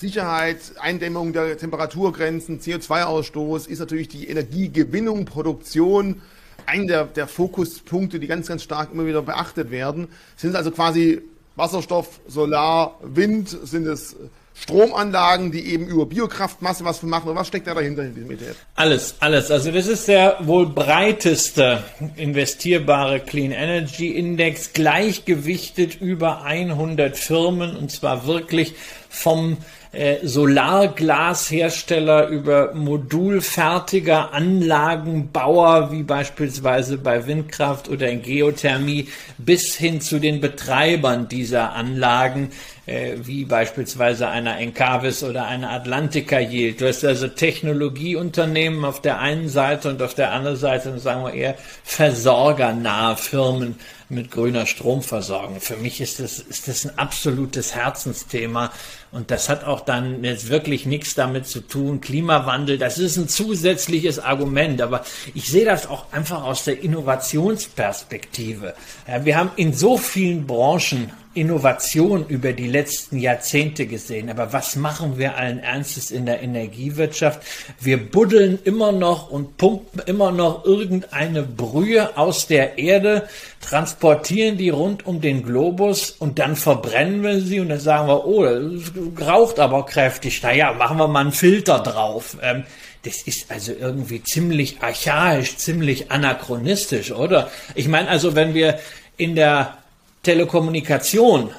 [0.00, 6.22] Sicherheit, Eindämmung der Temperaturgrenzen, CO2-Ausstoß ist natürlich die Energiegewinnung, Produktion
[6.64, 10.08] ein der, der Fokuspunkte, die ganz, ganz stark immer wieder beachtet werden.
[10.36, 11.20] Sind also quasi
[11.54, 14.16] Wasserstoff, Solar, Wind, sind es
[14.60, 17.34] Stromanlagen, die eben über Biokraftmasse was machen.
[17.34, 18.56] Was steckt da dahinter in diesem ETF?
[18.74, 19.50] Alles, alles.
[19.50, 21.82] Also das ist der wohl breiteste
[22.16, 28.74] investierbare Clean Energy Index, gleichgewichtet über 100 Firmen und zwar wirklich
[29.08, 29.56] vom
[29.92, 40.20] äh, Solarglashersteller über modulfertiger Anlagenbauer, wie beispielsweise bei Windkraft oder in Geothermie, bis hin zu
[40.20, 42.52] den Betreibern dieser Anlagen,
[42.90, 46.80] äh, wie beispielsweise einer Encavis oder einer Atlantica Yield.
[46.80, 51.32] Du hast also Technologieunternehmen auf der einen Seite und auf der anderen Seite, sagen wir
[51.32, 53.76] eher, versorgernahe Firmen
[54.08, 55.60] mit grüner Stromversorgung.
[55.60, 58.72] Für mich ist das, ist das ein absolutes Herzensthema.
[59.12, 62.00] Und das hat auch dann jetzt wirklich nichts damit zu tun.
[62.00, 64.82] Klimawandel, das ist ein zusätzliches Argument.
[64.82, 68.74] Aber ich sehe das auch einfach aus der Innovationsperspektive.
[69.06, 74.30] Ja, wir haben in so vielen Branchen Innovation über die letzten Jahrzehnte gesehen.
[74.30, 77.40] Aber was machen wir allen Ernstes in der Energiewirtschaft?
[77.78, 83.28] Wir buddeln immer noch und pumpen immer noch irgendeine Brühe aus der Erde,
[83.60, 88.26] transportieren die rund um den Globus und dann verbrennen wir sie und dann sagen wir,
[88.26, 90.42] oh, das raucht aber kräftig.
[90.42, 92.36] Naja, machen wir mal einen Filter drauf.
[92.42, 92.64] Ähm,
[93.04, 97.50] das ist also irgendwie ziemlich archaisch, ziemlich anachronistisch, oder?
[97.74, 98.78] Ich meine also, wenn wir
[99.16, 99.78] in der
[100.22, 101.50] Telekommunikation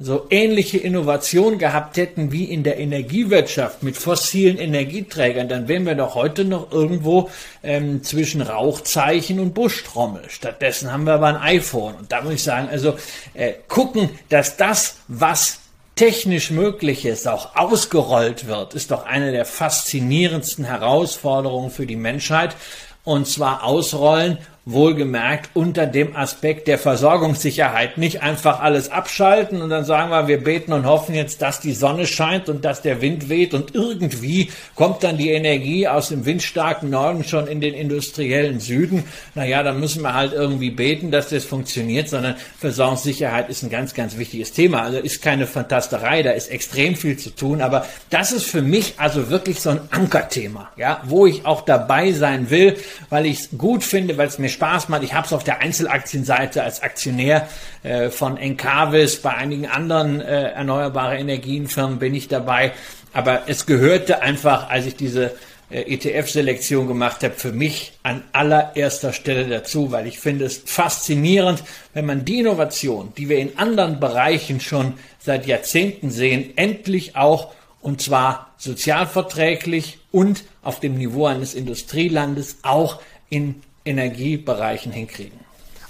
[0.00, 5.96] so ähnliche Innovation gehabt hätten wie in der Energiewirtschaft mit fossilen Energieträgern, dann wären wir
[5.96, 7.30] doch heute noch irgendwo
[7.64, 10.22] ähm, zwischen Rauchzeichen und Buschtrommel.
[10.28, 11.96] Stattdessen haben wir aber ein iPhone.
[11.96, 12.96] Und da muss ich sagen, also
[13.34, 15.60] äh, gucken, dass das, was
[15.96, 22.54] technisch möglich ist, auch ausgerollt wird, ist doch eine der faszinierendsten Herausforderungen für die Menschheit.
[23.02, 24.38] Und zwar ausrollen
[24.70, 27.96] wohlgemerkt unter dem Aspekt der Versorgungssicherheit.
[27.96, 31.72] Nicht einfach alles abschalten und dann sagen wir, wir beten und hoffen jetzt, dass die
[31.72, 36.26] Sonne scheint und dass der Wind weht und irgendwie kommt dann die Energie aus dem
[36.26, 39.04] windstarken Norden schon in den industriellen Süden.
[39.34, 43.94] Naja, dann müssen wir halt irgendwie beten, dass das funktioniert, sondern Versorgungssicherheit ist ein ganz,
[43.94, 44.82] ganz wichtiges Thema.
[44.82, 48.94] Also ist keine Fantasterei, da ist extrem viel zu tun, aber das ist für mich
[48.98, 52.76] also wirklich so ein Ankerthema, ja, wo ich auch dabei sein will,
[53.08, 55.04] weil ich es gut finde, weil es mir Spaß macht.
[55.04, 57.48] Ich habe es auf der Einzelaktienseite als Aktionär
[57.84, 62.72] äh, von Encavis, bei einigen anderen äh, erneuerbare Energienfirmen bin ich dabei.
[63.12, 65.36] Aber es gehörte einfach, als ich diese
[65.70, 71.62] äh, ETF-Selektion gemacht habe, für mich an allererster Stelle dazu, weil ich finde es faszinierend,
[71.94, 77.52] wenn man die Innovation, die wir in anderen Bereichen schon seit Jahrzehnten sehen, endlich auch
[77.80, 85.40] und zwar sozialverträglich und auf dem Niveau eines Industrielandes auch in Energiebereichen hinkriegen.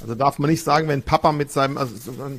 [0.00, 1.92] Also darf man nicht sagen, wenn Papa mit seinem, also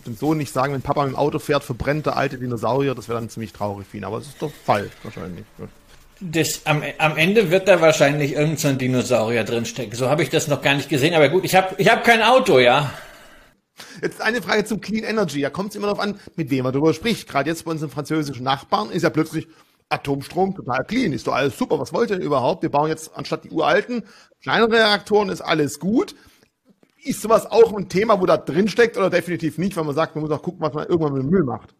[0.05, 3.09] dem Sohn nicht sagen, wenn Papa mit dem Auto fährt, verbrennt der alte Dinosaurier, das
[3.09, 4.05] wäre dann ziemlich traurig für ihn.
[4.05, 5.45] Aber es ist doch falsch wahrscheinlich.
[6.21, 9.95] Das, am, am Ende wird da wahrscheinlich irgendein so Dinosaurier drinstecken.
[9.95, 11.13] So habe ich das noch gar nicht gesehen.
[11.13, 12.93] Aber gut, ich habe ich hab kein Auto, ja.
[14.01, 15.41] Jetzt eine Frage zum Clean Energy.
[15.41, 17.27] Da kommt es immer darauf an, mit wem man darüber spricht.
[17.27, 19.47] Gerade jetzt bei unseren französischen Nachbarn ist ja plötzlich
[19.89, 21.13] Atomstrom total clean.
[21.13, 21.79] Ist doch alles super.
[21.79, 22.61] Was wollt ihr überhaupt?
[22.61, 24.03] Wir bauen jetzt anstatt die uralten
[24.41, 26.15] kleinere Reaktoren, ist alles gut.
[27.03, 30.15] Ist sowas auch ein Thema, wo da drin steckt oder definitiv nicht, weil man sagt,
[30.15, 31.73] man muss auch gucken, was man irgendwann mit dem Müll macht?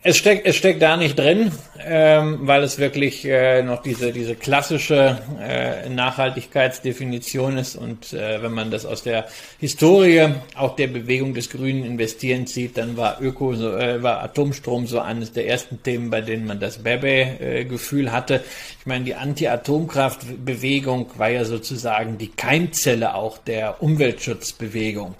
[0.00, 1.50] Es steckt, es steckt da nicht drin,
[1.84, 7.74] ähm, weil es wirklich äh, noch diese, diese klassische äh, Nachhaltigkeitsdefinition ist.
[7.74, 9.26] Und äh, wenn man das aus der
[9.58, 14.86] Historie auch der Bewegung des grünen Investirens sieht, dann war Öko, so, äh, war Atomstrom
[14.86, 18.44] so eines der ersten Themen, bei denen man das Bebe-Gefühl äh, hatte.
[18.78, 25.16] Ich meine, die Anti-Atomkraft-Bewegung war ja sozusagen die Keimzelle auch der Umweltschutzbewegung.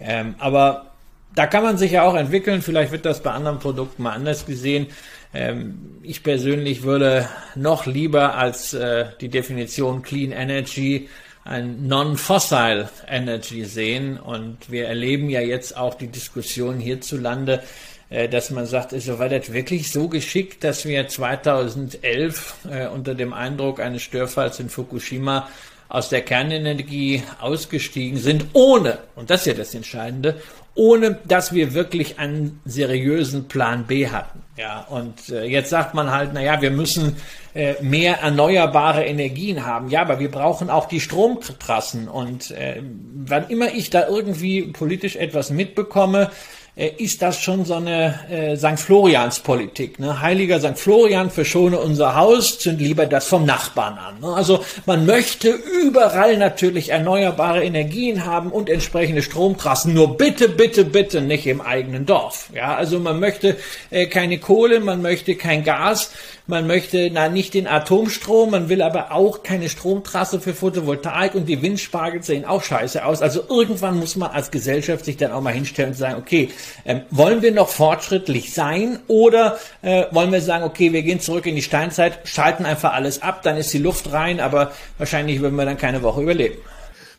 [0.00, 0.93] Ähm, aber
[1.34, 2.62] da kann man sich ja auch entwickeln.
[2.62, 4.86] Vielleicht wird das bei anderen Produkten mal anders gesehen.
[5.32, 11.08] Ähm, ich persönlich würde noch lieber als äh, die Definition Clean Energy
[11.44, 14.18] ein Non-Fossil Energy sehen.
[14.18, 17.62] Und wir erleben ja jetzt auch die Diskussion hierzulande,
[18.10, 23.14] äh, dass man sagt, ist war das wirklich so geschickt, dass wir 2011 äh, unter
[23.14, 25.48] dem Eindruck eines Störfalls in Fukushima
[25.88, 30.40] aus der Kernenergie ausgestiegen sind, ohne, und das ist ja das Entscheidende,
[30.74, 34.42] ohne dass wir wirklich einen seriösen Plan B hatten.
[34.56, 37.16] Ja, und äh, jetzt sagt man halt, na ja, wir müssen
[37.54, 39.88] äh, mehr erneuerbare Energien haben.
[39.88, 42.08] Ja, aber wir brauchen auch die Stromtrassen.
[42.08, 42.80] Und äh,
[43.14, 46.30] wann immer ich da irgendwie politisch etwas mitbekomme,
[46.76, 48.80] äh, ist das schon so eine äh, St.
[48.80, 50.00] Florians Politik.
[50.00, 50.20] Ne?
[50.20, 50.76] Heiliger St.
[50.76, 54.18] Florian, verschone unser Haus, zünd lieber das vom Nachbarn an.
[54.20, 54.34] Ne?
[54.34, 59.94] Also man möchte überall natürlich erneuerbare Energien haben und entsprechende Stromtrassen.
[59.94, 62.48] Nur bitte, bitte, bitte nicht im eigenen Dorf.
[62.54, 63.56] Ja, also man möchte
[63.90, 66.10] äh, keine Kohle, man möchte kein Gas
[66.46, 71.46] man möchte na nicht den Atomstrom, man will aber auch keine Stromtrasse für Photovoltaik und
[71.46, 73.22] die Windspargel sehen auch scheiße aus.
[73.22, 76.50] Also irgendwann muss man als Gesellschaft sich dann auch mal hinstellen und sagen, okay,
[76.84, 81.46] ähm, wollen wir noch fortschrittlich sein oder äh, wollen wir sagen, okay, wir gehen zurück
[81.46, 85.56] in die Steinzeit, schalten einfach alles ab, dann ist die Luft rein, aber wahrscheinlich würden
[85.56, 86.56] wir dann keine Woche überleben.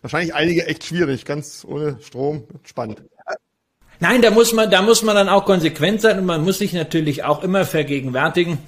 [0.01, 3.01] Wahrscheinlich einige echt schwierig, ganz ohne Strom, spannend.
[3.99, 6.73] Nein, da muss man, da muss man dann auch konsequent sein und man muss sich
[6.73, 8.59] natürlich auch immer vergegenwärtigen,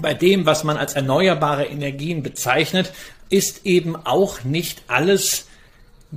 [0.00, 2.92] bei dem, was man als erneuerbare Energien bezeichnet,
[3.30, 5.46] ist eben auch nicht alles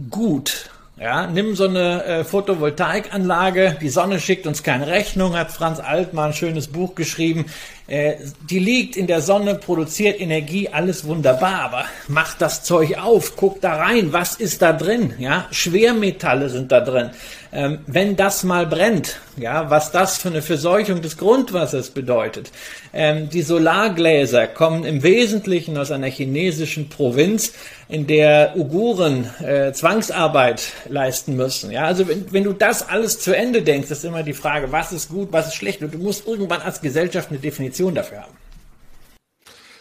[0.10, 0.70] gut.
[1.00, 6.32] Ja, nimm so eine äh, Photovoltaikanlage, die Sonne schickt uns keine Rechnung, hat Franz Altmann
[6.32, 7.46] ein schönes Buch geschrieben.
[7.86, 8.16] Äh,
[8.50, 13.62] die liegt in der Sonne, produziert Energie, alles wunderbar, aber mach das Zeug auf, guck
[13.62, 15.14] da rein, was ist da drin?
[15.20, 17.12] Ja, Schwermetalle sind da drin.
[17.54, 22.52] Ähm, wenn das mal brennt, ja, was das für eine Verseuchung des Grundwassers bedeutet.
[22.92, 27.54] Ähm, die Solargläser kommen im Wesentlichen aus einer chinesischen Provinz,
[27.90, 31.72] in der Uiguren äh, Zwangsarbeit leisten müssen.
[31.72, 34.92] Ja, also wenn, wenn du das alles zu Ende denkst, ist immer die Frage, was
[34.92, 35.82] ist gut, was ist schlecht.
[35.82, 38.34] Und du musst irgendwann als Gesellschaft eine Definition dafür haben.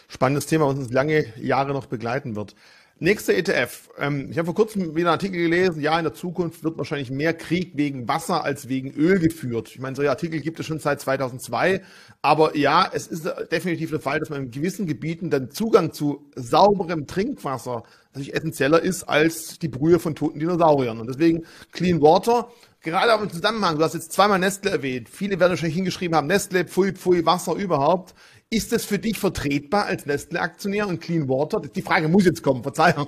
[0.07, 2.55] Spannendes Thema, was uns lange Jahre noch begleiten wird.
[2.99, 3.89] Nächster ETF.
[3.99, 7.11] Ähm, ich habe vor kurzem wieder einen Artikel gelesen, ja, in der Zukunft wird wahrscheinlich
[7.11, 9.69] mehr Krieg wegen Wasser als wegen Öl geführt.
[9.69, 11.83] Ich meine, solche Artikel gibt es schon seit 2002.
[12.23, 16.31] Aber ja, es ist definitiv der Fall, dass man in gewissen Gebieten dann Zugang zu
[16.35, 17.83] sauberem Trinkwasser
[18.13, 20.99] natürlich essentieller ist als die Brühe von toten Dinosauriern.
[20.99, 22.49] Und deswegen Clean Water,
[22.81, 25.07] gerade auch im Zusammenhang, du hast jetzt zweimal Nestle erwähnt.
[25.07, 28.15] Viele werden wahrscheinlich hingeschrieben haben, Nestle, Pfui, Pfui, Wasser überhaupt.
[28.49, 31.59] Ist das für dich vertretbar als Nestle-Aktionär und Clean Water?
[31.59, 33.07] Die Frage muss jetzt kommen, Verzeihung.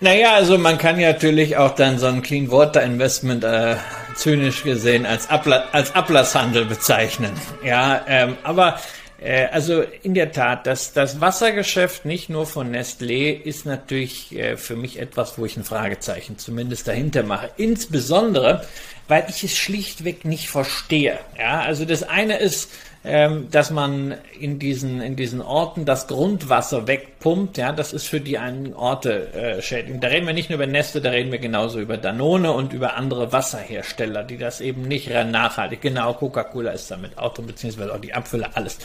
[0.00, 3.76] Naja, also man kann ja natürlich auch dann so ein Clean Water Investment äh,
[4.16, 7.32] zynisch gesehen als, Abla als Ablasshandel bezeichnen.
[7.64, 8.78] Ja, ähm, aber
[9.18, 14.58] äh, also in der Tat, das, das Wassergeschäft nicht nur von Nestlé ist natürlich äh,
[14.58, 17.50] für mich etwas, wo ich ein Fragezeichen zumindest dahinter mache.
[17.56, 18.66] Insbesondere,
[19.08, 21.18] weil ich es schlichtweg nicht verstehe.
[21.38, 22.70] Ja, also das eine ist,
[23.04, 27.56] ähm, dass man in diesen, in diesen Orten das Grundwasser wegpumpt.
[27.56, 29.98] Ja, das ist für die einen Orte äh, schädlich.
[30.00, 32.96] Da reden wir nicht nur über Neste, da reden wir genauso über Danone und über
[32.96, 35.80] andere Wasserhersteller, die das eben nicht nachhaltig.
[35.80, 38.78] Genau, Coca-Cola ist damit auch drin, beziehungsweise auch die Abfüller, alles.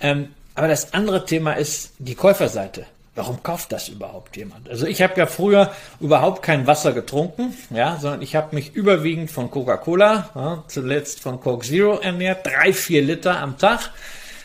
[0.00, 2.86] Ähm, aber das andere Thema ist die Käuferseite.
[3.16, 4.68] Warum kauft das überhaupt jemand?
[4.68, 9.30] Also ich habe ja früher überhaupt kein Wasser getrunken, ja, sondern ich habe mich überwiegend
[9.30, 13.90] von Coca-Cola, ja, zuletzt von Coke Zero ernährt, drei, vier Liter am Tag.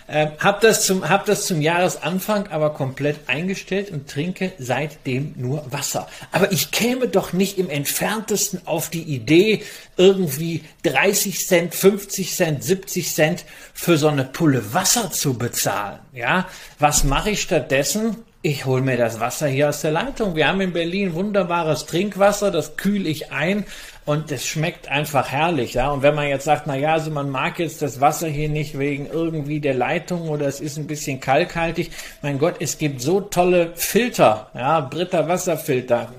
[0.07, 5.65] Ähm, hab das zum hab das zum Jahresanfang aber komplett eingestellt und trinke seitdem nur
[5.69, 6.07] Wasser.
[6.31, 9.63] Aber ich käme doch nicht im entferntesten auf die Idee,
[9.97, 15.99] irgendwie 30 Cent, 50 Cent, 70 Cent für so eine Pulle Wasser zu bezahlen.
[16.13, 16.47] Ja,
[16.79, 18.17] was mache ich stattdessen?
[18.43, 20.35] Ich hole mir das Wasser hier aus der Leitung.
[20.35, 23.65] Wir haben in Berlin wunderbares Trinkwasser, das kühle ich ein
[24.03, 25.91] und es schmeckt einfach herrlich, ja.
[25.91, 28.79] Und wenn man jetzt sagt, na ja, also man mag jetzt das Wasser hier nicht
[28.79, 31.91] wegen irgendwie der Leitung oder es ist ein bisschen kalkhaltig.
[32.23, 36.11] Mein Gott, es gibt so tolle Filter, ja, Britta Wasserfilter,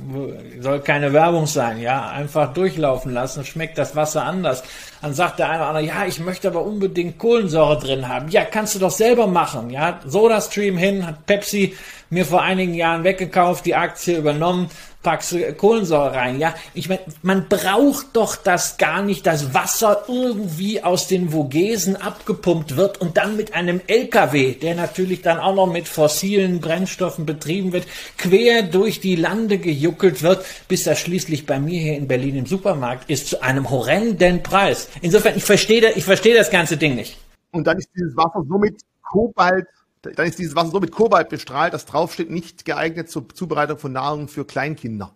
[0.60, 4.62] soll keine Werbung sein, ja, einfach durchlaufen lassen, schmeckt das Wasser anders.
[5.02, 8.28] Dann sagt der eine oder andere, ja, ich möchte aber unbedingt Kohlensäure drin haben.
[8.28, 9.98] Ja, kannst du doch selber machen, ja.
[10.06, 11.74] SodaStream hin, hat Pepsi
[12.08, 14.68] mir vor einigen Jahren weggekauft, die Aktie übernommen,
[15.02, 16.38] packst du Kohlensäure rein.
[16.38, 21.96] Ja, ich meine, man braucht doch das gar nicht, dass Wasser irgendwie aus den Vogesen
[21.96, 27.26] abgepumpt wird und dann mit einem LKW, der natürlich dann auch noch mit fossilen Brennstoffen
[27.26, 27.86] betrieben wird,
[28.16, 32.46] quer durch die Lande gejuckelt wird, bis er schließlich bei mir hier in Berlin im
[32.46, 34.88] Supermarkt ist zu einem horrenden Preis.
[35.00, 37.18] Insofern, ich verstehe, ich verstehe das ganze Ding nicht.
[37.52, 39.66] Und dann ist dieses Wasser somit Kobalt
[40.02, 43.92] dann ist dieses Wasser so mit Kobalt bestrahlt, dass draufsteht, nicht geeignet zur Zubereitung von
[43.92, 45.12] Nahrung für Kleinkinder.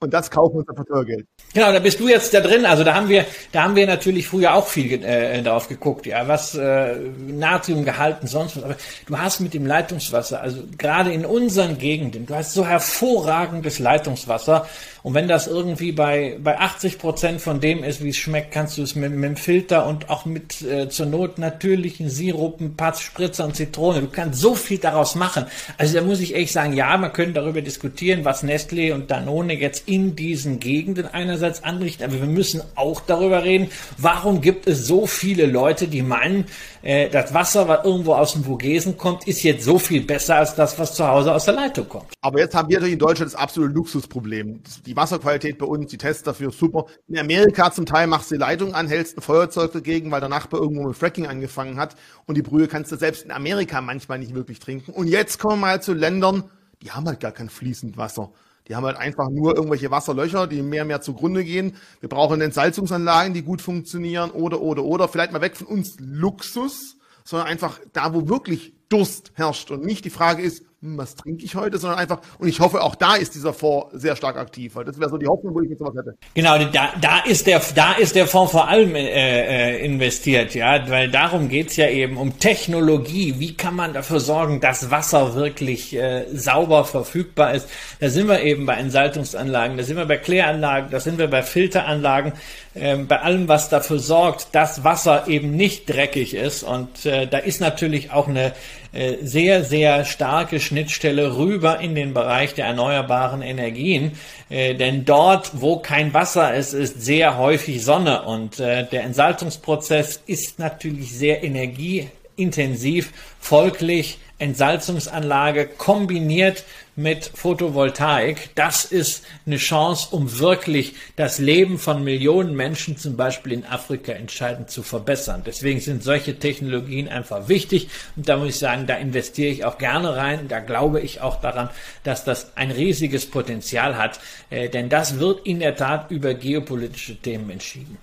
[0.00, 1.26] Und das kaufen wir uns für Teuergeld.
[1.54, 2.66] Genau, da bist du jetzt da drin.
[2.66, 6.28] Also da haben wir, da haben wir natürlich früher auch viel äh, drauf geguckt, ja,
[6.28, 8.64] was äh, Natriumgehalt und sonst was.
[8.64, 13.78] Aber du hast mit dem Leitungswasser, also gerade in unseren Gegenden, du hast so hervorragendes
[13.78, 14.68] Leitungswasser.
[15.04, 18.78] Und wenn das irgendwie bei, bei 80 Prozent von dem ist, wie es schmeckt, kannst
[18.78, 23.02] du es mit, mit dem Filter und auch mit äh, zur Not natürlichen Sirupen, Patz,
[23.02, 24.00] Spritzer und Zitrone.
[24.00, 25.44] Du kannst so viel daraus machen.
[25.76, 29.52] Also da muss ich echt sagen, ja, man könnte darüber diskutieren, was Nestle und Danone
[29.52, 34.86] jetzt in diesen Gegenden einerseits anrichten, aber wir müssen auch darüber reden, warum gibt es
[34.86, 36.46] so viele Leute, die meinen,
[36.84, 40.54] äh, das Wasser, was irgendwo aus dem Vogesen kommt, ist jetzt so viel besser als
[40.54, 42.12] das, was zu Hause aus der Leitung kommt.
[42.20, 44.62] Aber jetzt haben wir natürlich in Deutschland das absolute Luxusproblem.
[44.84, 46.84] Die Wasserqualität bei uns, die Tests dafür super.
[47.08, 50.28] In Amerika zum Teil machst du die Leitung an, hältst ein Feuerzeug dagegen, weil der
[50.28, 54.18] Nachbar irgendwo mit Fracking angefangen hat und die Brühe kannst du selbst in Amerika manchmal
[54.18, 54.92] nicht wirklich trinken.
[54.92, 56.44] Und jetzt kommen wir mal zu Ländern,
[56.82, 58.30] die haben halt gar kein fließend Wasser.
[58.68, 61.76] Die haben halt einfach nur irgendwelche Wasserlöcher, die mehr und mehr zugrunde gehen.
[62.00, 65.08] Wir brauchen Entsalzungsanlagen, die gut funktionieren oder, oder, oder.
[65.08, 70.04] Vielleicht mal weg von uns Luxus, sondern einfach da, wo wirklich Durst herrscht und nicht
[70.04, 73.34] die Frage ist, was trinke ich heute, sondern einfach, und ich hoffe, auch da ist
[73.34, 75.94] dieser Fonds sehr stark aktiv, weil das wäre so die Hoffnung, wo ich jetzt sowas
[75.96, 76.16] hätte.
[76.34, 80.88] Genau, da, da ist der, da ist der Fonds vor allem äh, äh, investiert, ja,
[80.90, 83.36] weil darum geht's ja eben um Technologie.
[83.38, 87.68] Wie kann man dafür sorgen, dass Wasser wirklich äh, sauber verfügbar ist?
[88.00, 91.42] Da sind wir eben bei Entsalzungsanlagen, da sind wir bei Kläranlagen, da sind wir bei
[91.42, 92.34] Filteranlagen,
[92.74, 96.62] äh, bei allem, was dafür sorgt, dass Wasser eben nicht dreckig ist.
[96.62, 98.52] Und äh, da ist natürlich auch eine
[98.92, 104.12] äh, sehr, sehr starke Schnittstelle rüber in den Bereich der erneuerbaren Energien.
[104.50, 108.22] Äh, denn dort, wo kein Wasser ist, ist sehr häufig Sonne.
[108.22, 113.12] Und äh, der Entsalzungsprozess ist natürlich sehr energieintensiv.
[113.40, 116.64] Folglich Entsalzungsanlage kombiniert
[116.96, 123.52] mit Photovoltaik, das ist eine Chance, um wirklich das Leben von Millionen Menschen zum Beispiel
[123.52, 125.42] in Afrika entscheidend zu verbessern.
[125.44, 129.78] Deswegen sind solche Technologien einfach wichtig und da muss ich sagen, da investiere ich auch
[129.78, 130.48] gerne rein.
[130.48, 131.70] Da glaube ich auch daran,
[132.04, 134.20] dass das ein riesiges Potenzial hat,
[134.50, 137.98] äh, denn das wird in der Tat über geopolitische Themen entschieden.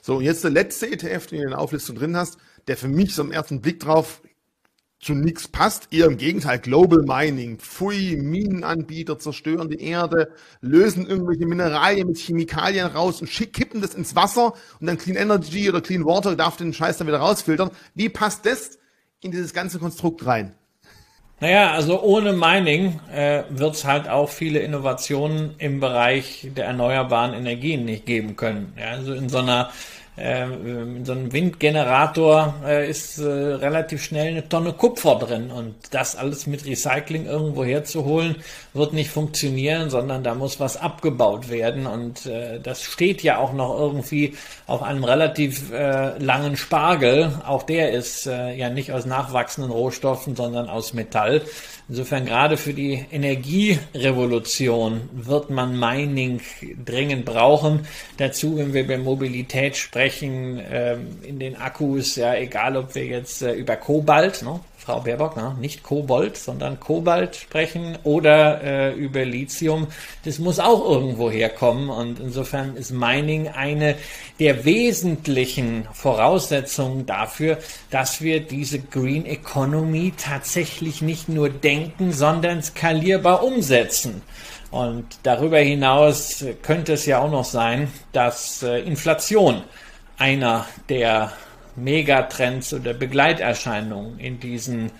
[0.00, 3.14] So, jetzt der letzte ETF, den du in der Auflistung drin hast, der für mich
[3.14, 4.20] so im ersten Blick drauf
[5.02, 5.88] zu nichts passt.
[5.92, 7.58] Eher im Gegenteil, Global Mining.
[7.58, 10.30] Pfui, Minenanbieter zerstören die Erde,
[10.60, 15.68] lösen irgendwelche Mineralien mit Chemikalien raus und kippen das ins Wasser und dann Clean Energy
[15.68, 17.70] oder Clean Water darf den Scheiß dann wieder rausfiltern.
[17.94, 18.78] Wie passt das
[19.20, 20.54] in dieses ganze Konstrukt rein?
[21.40, 27.34] Naja, also ohne Mining äh, wird es halt auch viele Innovationen im Bereich der erneuerbaren
[27.34, 28.72] Energien nicht geben können.
[28.78, 29.70] Ja, also in so einer
[30.16, 30.46] äh,
[31.04, 36.46] so einem Windgenerator äh, ist äh, relativ schnell eine Tonne Kupfer drin und das alles
[36.46, 38.36] mit Recycling irgendwo herzuholen,
[38.74, 43.54] wird nicht funktionieren, sondern da muss was abgebaut werden und äh, das steht ja auch
[43.54, 44.36] noch irgendwie
[44.66, 47.32] auf einem relativ äh, langen Spargel.
[47.46, 51.42] Auch der ist äh, ja nicht aus nachwachsenden Rohstoffen, sondern aus Metall.
[51.88, 56.40] Insofern gerade für die Energierevolution wird man Mining
[56.84, 57.86] dringend brauchen.
[58.16, 63.42] Dazu, wenn wir über Mobilität sprechen, ähm, in den Akkus, ja, egal ob wir jetzt
[63.42, 65.54] äh, über Kobalt, ne, Frau Baerbock, ne?
[65.60, 69.86] nicht Kobold, sondern Kobalt sprechen oder äh, über Lithium.
[70.24, 73.94] Das muss auch irgendwo herkommen und insofern ist Mining eine
[74.40, 77.58] der wesentlichen Voraussetzungen dafür,
[77.90, 84.22] dass wir diese Green Economy tatsächlich nicht nur denken, sondern skalierbar umsetzen.
[84.72, 89.62] Und darüber hinaus könnte es ja auch noch sein, dass äh, Inflation
[90.18, 91.32] einer der
[91.76, 94.90] Megatrends oder Begleiterscheinungen in diesen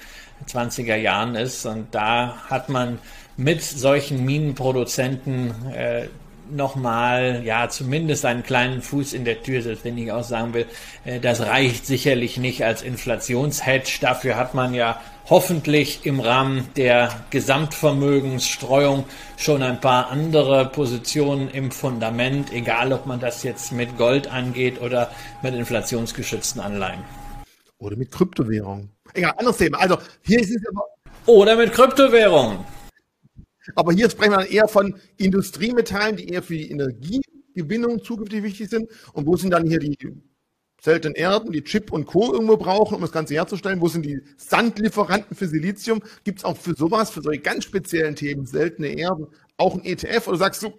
[0.48, 1.66] 20er Jahren ist.
[1.66, 2.98] Und da hat man
[3.36, 6.08] mit solchen Minenproduzenten äh,
[6.50, 10.66] nochmal, ja, zumindest einen kleinen Fuß in der Tür, selbst wenn ich auch sagen will,
[11.04, 13.98] äh, das reicht sicherlich nicht als Inflationshedge.
[14.00, 19.04] Dafür hat man ja hoffentlich im Rahmen der Gesamtvermögensstreuung
[19.36, 24.80] schon ein paar andere Positionen im Fundament, egal ob man das jetzt mit Gold angeht
[24.80, 25.10] oder
[25.42, 27.04] mit inflationsgeschützten Anleihen.
[27.78, 28.90] Oder mit Kryptowährungen.
[29.14, 29.78] Egal, anderes Thema.
[29.78, 30.84] Also hier ist es aber.
[31.26, 32.58] Oder mit Kryptowährungen.
[33.74, 38.90] Aber hier sprechen wir eher von Industriemetallen, die eher für die Energiegewinnung zukünftig wichtig sind.
[39.12, 39.96] Und wo sind dann hier die
[40.80, 42.32] seltenen Erden, die Chip und Co.
[42.32, 43.80] irgendwo brauchen, um das Ganze herzustellen?
[43.80, 46.02] Wo sind die Sandlieferanten für Silizium?
[46.24, 50.26] Gibt es auch für sowas, für solche ganz speziellen Themen, seltene Erden, auch ein ETF?
[50.26, 50.72] Oder sagst du,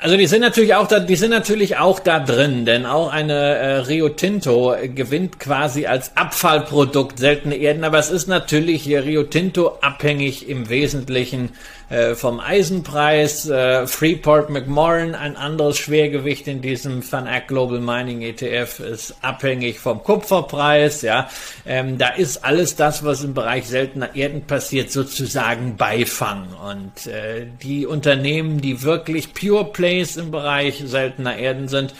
[0.00, 3.32] also die sind natürlich auch da, die sind natürlich auch da drin, denn auch eine
[3.32, 9.24] äh, Rio Tinto gewinnt quasi als Abfallprodukt seltene Erden, aber es ist natürlich hier Rio
[9.24, 11.50] Tinto abhängig im Wesentlichen
[11.88, 13.48] äh, vom Eisenpreis.
[13.48, 19.78] Äh, Freeport McMoran, ein anderes Schwergewicht in diesem Van Eck Global Mining ETF, ist abhängig
[19.78, 21.02] vom Kupferpreis.
[21.02, 21.28] Ja,
[21.66, 26.48] ähm, da ist alles das, was im Bereich seltener Erden passiert, sozusagen Beifang.
[26.68, 31.94] Und äh, die Unternehmen, die wirklich Pure Plays im Bereich seltener Erden sind,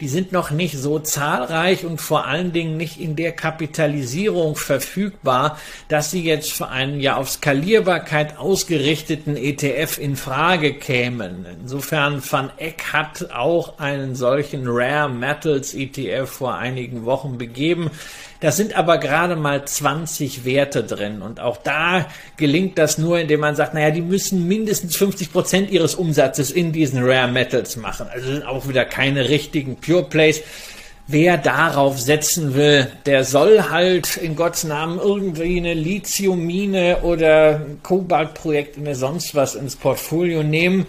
[0.00, 5.58] die sind noch nicht so zahlreich und vor allen Dingen nicht in der Kapitalisierung verfügbar,
[5.88, 11.46] dass sie jetzt für einen ja auf Skalierbarkeit ausgerichteten ETF in Frage kämen.
[11.60, 17.90] Insofern Van Eck hat auch einen solchen Rare Metals ETF vor einigen Wochen begeben.
[18.44, 21.22] Da sind aber gerade mal 20 Werte drin.
[21.22, 25.70] Und auch da gelingt das nur, indem man sagt, naja, die müssen mindestens 50 Prozent
[25.70, 28.06] ihres Umsatzes in diesen Rare Metals machen.
[28.12, 30.42] Also sind auch wieder keine richtigen Pure Plays.
[31.06, 37.78] Wer darauf setzen will, der soll halt in Gottes Namen irgendwie eine Lithiummine oder ein
[37.82, 40.86] Kobaltprojekt oder sonst was ins Portfolio nehmen.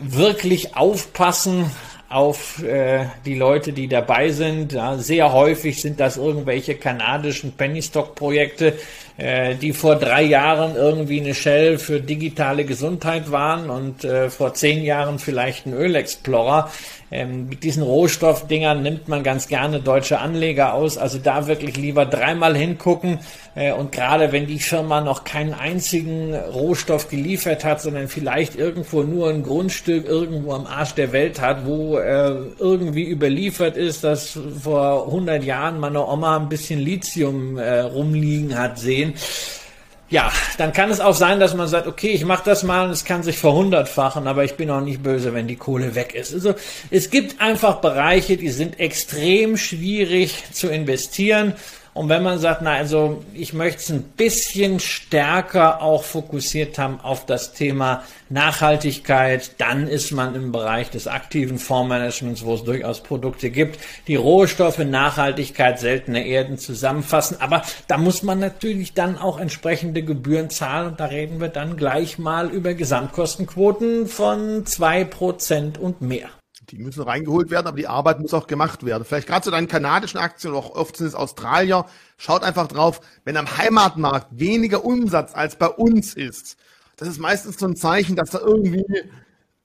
[0.00, 1.68] Wirklich aufpassen,
[2.12, 4.72] auf äh, die Leute, die dabei sind.
[4.72, 9.11] Ja, sehr häufig sind das irgendwelche kanadischen Penny Stock Projekte, äh,
[9.56, 14.82] die vor drei Jahren irgendwie eine Shell für digitale Gesundheit waren und äh, vor zehn
[14.82, 16.70] Jahren vielleicht ein Ölexplorer.
[17.12, 20.96] Ähm, mit diesen Rohstoffdingern nimmt man ganz gerne deutsche Anleger aus.
[20.96, 23.18] Also da wirklich lieber dreimal hingucken.
[23.54, 29.02] Äh, und gerade wenn die Firma noch keinen einzigen Rohstoff geliefert hat, sondern vielleicht irgendwo
[29.02, 34.38] nur ein Grundstück irgendwo am Arsch der Welt hat, wo äh, irgendwie überliefert ist, dass
[34.62, 39.11] vor 100 Jahren meine Oma ein bisschen Lithium äh, rumliegen hat sehen
[40.12, 42.90] ja, dann kann es auch sein, dass man sagt, okay, ich mache das mal und
[42.90, 46.34] es kann sich verhundertfachen, aber ich bin auch nicht böse, wenn die Kohle weg ist.
[46.34, 46.54] Also
[46.90, 51.54] es gibt einfach Bereiche, die sind extrem schwierig zu investieren
[51.94, 56.98] und wenn man sagt, na, also ich möchte es ein bisschen stärker auch fokussiert haben
[57.00, 63.02] auf das Thema Nachhaltigkeit, dann ist man im Bereich des aktiven Fondsmanagements, wo es durchaus
[63.02, 67.36] Produkte gibt, die Rohstoffe, Nachhaltigkeit, seltene Erden zusammenfassen.
[67.40, 71.76] Aber da muss man natürlich dann auch entsprechende Gebühren zahlen und da reden wir dann
[71.76, 76.30] gleich mal über Gesamtkostenquoten von zwei Prozent und mehr.
[76.72, 79.04] Die müssen reingeholt werden, aber die Arbeit muss auch gemacht werden.
[79.04, 81.84] Vielleicht gerade zu deinen kanadischen Aktien, auch oft sind es Australier.
[82.16, 86.56] Schaut einfach drauf, wenn am Heimatmarkt weniger Umsatz als bei uns ist,
[86.96, 88.84] das ist meistens so ein Zeichen, dass da irgendwie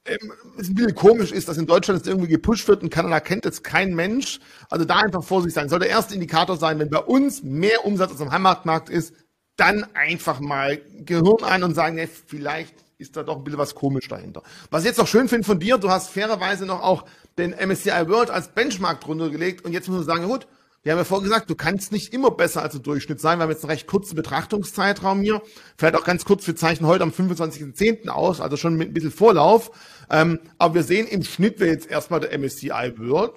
[0.05, 3.21] ähm, es ein bisschen komisch ist, dass in Deutschland es irgendwie gepusht wird und Kanada
[3.21, 4.39] kennt es kein Mensch.
[4.69, 5.69] Also da einfach vorsichtig sein.
[5.69, 9.13] Soll der erste Indikator sein, wenn bei uns mehr Umsatz als am Heimatmarkt ist,
[9.55, 13.75] dann einfach mal Gehirn ein und sagen, nee, vielleicht ist da doch ein bisschen was
[13.75, 14.41] komisch dahinter.
[14.71, 17.05] Was ich jetzt noch schön finde von dir, du hast fairerweise noch auch
[17.37, 20.47] den MSCI World als Benchmark drunter gelegt und jetzt muss man sagen, gut,
[20.83, 23.39] wir haben ja vorher gesagt, du kannst nicht immer besser als der Durchschnitt sein.
[23.39, 25.41] Wir haben jetzt einen recht kurzen Betrachtungszeitraum hier.
[25.77, 28.07] Vielleicht auch ganz kurz, wir zeichnen heute am 25.10.
[28.07, 29.71] aus, also schon mit ein bisschen Vorlauf.
[30.09, 33.33] Ähm, aber wir sehen im Schnitt wäre jetzt erstmal der MSCI World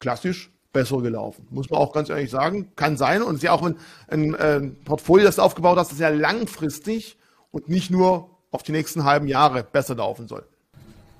[0.00, 1.46] klassisch besser gelaufen.
[1.50, 2.72] Muss man auch ganz ehrlich sagen.
[2.74, 3.22] Kann sein.
[3.22, 3.76] Und es ist ja auch ein,
[4.08, 7.16] ein, ein Portfolio, das du aufgebaut hast, das ja langfristig
[7.52, 10.46] und nicht nur auf die nächsten halben Jahre besser laufen soll.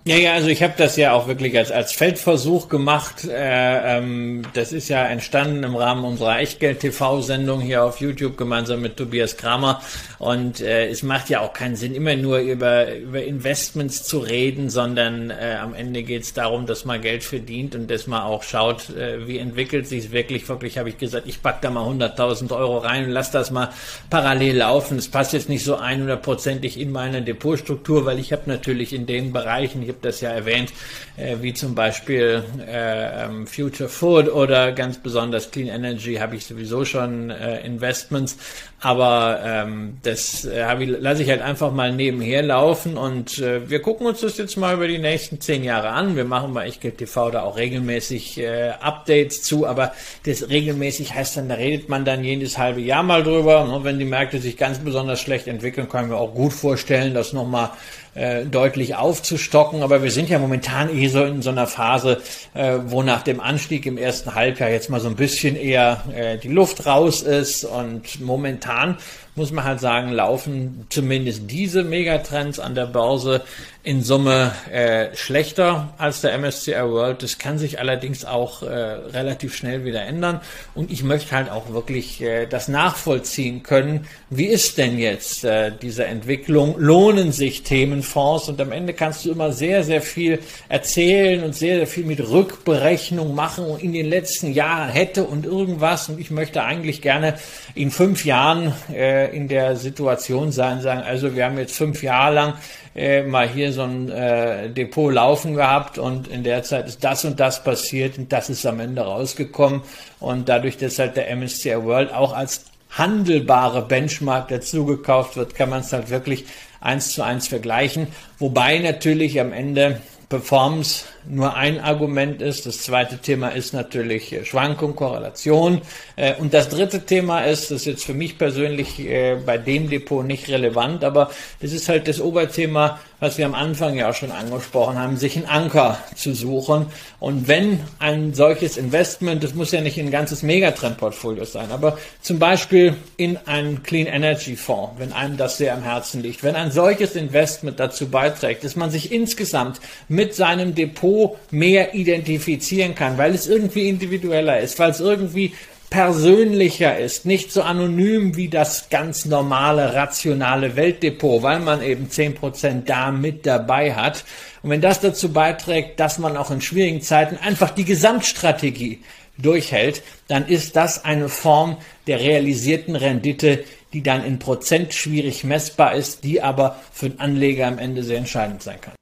[0.09, 3.25] Ja, ja, also ich habe das ja auch wirklich als, als Feldversuch gemacht.
[3.25, 8.97] Äh, ähm, das ist ja entstanden im Rahmen unserer Echtgeld-TV-Sendung hier auf YouTube gemeinsam mit
[8.97, 9.83] Tobias Kramer.
[10.19, 14.71] Und äh, es macht ja auch keinen Sinn, immer nur über, über Investments zu reden,
[14.71, 18.45] sondern äh, am Ende geht es darum, dass man Geld verdient und dass man auch
[18.45, 20.49] schaut, äh, wie entwickelt sich wirklich.
[20.49, 23.75] Wirklich habe ich gesagt, ich pack da mal 100.000 Euro rein und lass das mal
[24.09, 24.97] parallel laufen.
[24.97, 29.35] Es passt jetzt nicht so 100%ig in meine Depotstruktur, weil ich habe natürlich in den
[29.35, 30.73] Bereichen, ich habe das ja erwähnt,
[31.17, 36.47] äh, wie zum Beispiel äh, ähm, Future Food oder ganz besonders Clean Energy habe ich
[36.47, 38.37] sowieso schon äh, Investments.
[38.81, 43.83] Aber ähm, das äh, ich, lasse ich halt einfach mal nebenher laufen und äh, wir
[43.83, 46.15] gucken uns das jetzt mal über die nächsten zehn Jahre an.
[46.15, 49.93] Wir machen bei Echtgeld TV da auch regelmäßig äh, Updates zu, aber
[50.27, 53.65] das regelmäßig heißt dann, da redet man dann jedes halbe Jahr mal drüber.
[53.65, 57.33] Und wenn die Märkte sich ganz besonders schlecht entwickeln, können wir auch gut vorstellen, das
[57.33, 57.71] nochmal
[58.19, 59.83] äh, deutlich aufzustocken.
[59.83, 62.21] Aber wir sind ja momentan eh so in so einer Phase,
[62.55, 66.37] äh, wo nach dem Anstieg im ersten Halbjahr jetzt mal so ein bisschen eher äh,
[66.37, 68.99] die Luft raus ist und momentan
[69.37, 73.43] muss man halt sagen, laufen zumindest diese Megatrends an der Börse
[73.85, 77.22] in Summe äh, schlechter als der MSCI World.
[77.22, 80.41] Das kann sich allerdings auch äh, relativ schnell wieder ändern.
[80.74, 84.07] Und ich möchte halt auch wirklich äh, das nachvollziehen können.
[84.31, 86.74] Wie ist denn jetzt äh, diese Entwicklung?
[86.76, 88.49] Lohnen sich Themenfonds?
[88.49, 92.20] Und am Ende kannst du immer sehr, sehr viel erzählen und sehr, sehr viel mit
[92.29, 96.09] Rückberechnung machen und in den letzten Jahren hätte und irgendwas.
[96.09, 97.39] Und ich möchte eigentlich gerne
[97.76, 102.35] in fünf Jahren äh, in der Situation sein, sagen, also wir haben jetzt fünf Jahre
[102.35, 102.55] lang
[102.99, 107.25] äh, mal hier so ein äh, Depot laufen gehabt und in der Zeit ist das
[107.25, 109.83] und das passiert und das ist am Ende rausgekommen.
[110.19, 115.81] Und dadurch, dass halt der MSCI World auch als handelbare Benchmark dazugekauft wird, kann man
[115.81, 116.47] es halt wirklich
[116.81, 118.09] eins zu eins vergleichen.
[118.39, 122.66] Wobei natürlich am Ende Performance nur ein Argument ist.
[122.66, 125.83] Das zweite Thema ist natürlich äh, Schwankung, Korrelation.
[126.16, 129.91] Äh, und das dritte Thema ist, das ist jetzt für mich persönlich äh, bei dem
[129.91, 134.14] Depot nicht relevant, aber das ist halt das Oberthema, was wir am Anfang ja auch
[134.14, 136.87] schon angesprochen haben, sich einen Anker zu suchen.
[137.18, 142.39] Und wenn ein solches Investment, das muss ja nicht ein ganzes Megatrend-Portfolio sein, aber zum
[142.39, 146.70] Beispiel in einen Clean Energy Fonds, wenn einem das sehr am Herzen liegt, wenn ein
[146.70, 151.18] solches Investment dazu beiträgt, dass man sich insgesamt mit seinem Depot
[151.51, 155.53] mehr identifizieren kann, weil es irgendwie individueller ist, weil es irgendwie
[155.91, 162.35] persönlicher ist, nicht so anonym wie das ganz normale, rationale Weltdepot, weil man eben zehn
[162.35, 164.25] Prozent da mit dabei hat.
[164.62, 169.01] Und wenn das dazu beiträgt, dass man auch in schwierigen Zeiten einfach die Gesamtstrategie
[169.39, 175.95] durchhält, dann ist das eine Form der realisierten Rendite, die dann in Prozent schwierig messbar
[175.95, 178.95] ist, die aber für den Anleger am Ende sehr entscheidend sein kann.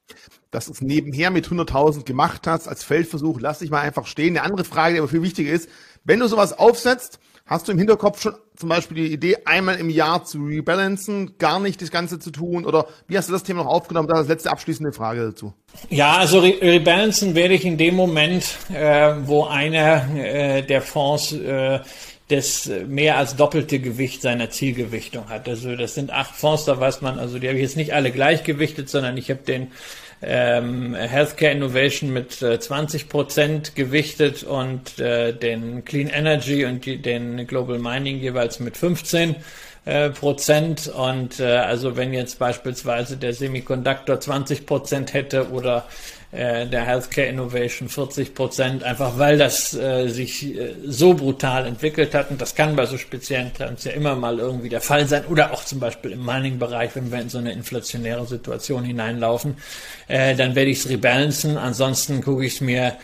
[0.51, 4.37] Dass es nebenher mit 100.000 gemacht hast als Feldversuch, lass dich mal einfach stehen.
[4.37, 5.69] Eine andere Frage, die aber viel wichtiger ist,
[6.05, 9.91] wenn du sowas aufsetzt, hast du im Hinterkopf schon zum Beispiel die Idee, einmal im
[9.91, 12.65] Jahr zu rebalancen, gar nicht das Ganze zu tun?
[12.65, 14.09] Oder wie hast du das Thema noch aufgenommen?
[14.09, 15.53] Das ist letzte abschließende Frage dazu.
[15.91, 21.33] Ja, also re rebalancen werde ich in dem Moment, äh, wo einer äh, der Fonds
[21.33, 21.81] äh,
[22.29, 25.49] das mehr als doppelte Gewicht seiner Zielgewichtung hat.
[25.49, 28.11] Also das sind acht Fonds, da weiß man, also die habe ich jetzt nicht alle
[28.11, 29.71] gleichgewichtet, sondern ich habe den
[30.23, 37.01] ähm, Healthcare Innovation mit äh, 20 Prozent gewichtet und äh, den Clean Energy und die,
[37.01, 39.37] den Global Mining jeweils mit 15
[39.85, 40.89] äh, Prozent.
[40.89, 45.87] Und äh, also wenn jetzt beispielsweise der Semiconductor 20 Prozent hätte oder
[46.37, 52.15] äh, der Healthcare Innovation 40 Prozent, einfach weil das äh, sich äh, so brutal entwickelt
[52.15, 52.31] hat.
[52.31, 55.25] Und das kann bei so speziellen Trends ja immer mal irgendwie der Fall sein.
[55.27, 59.57] Oder auch zum Beispiel im Mining-Bereich, wenn wir in so eine inflationäre Situation hineinlaufen,
[60.09, 61.57] äh, dann werde ich es rebalancen.
[61.57, 62.97] Ansonsten gucke ich es mir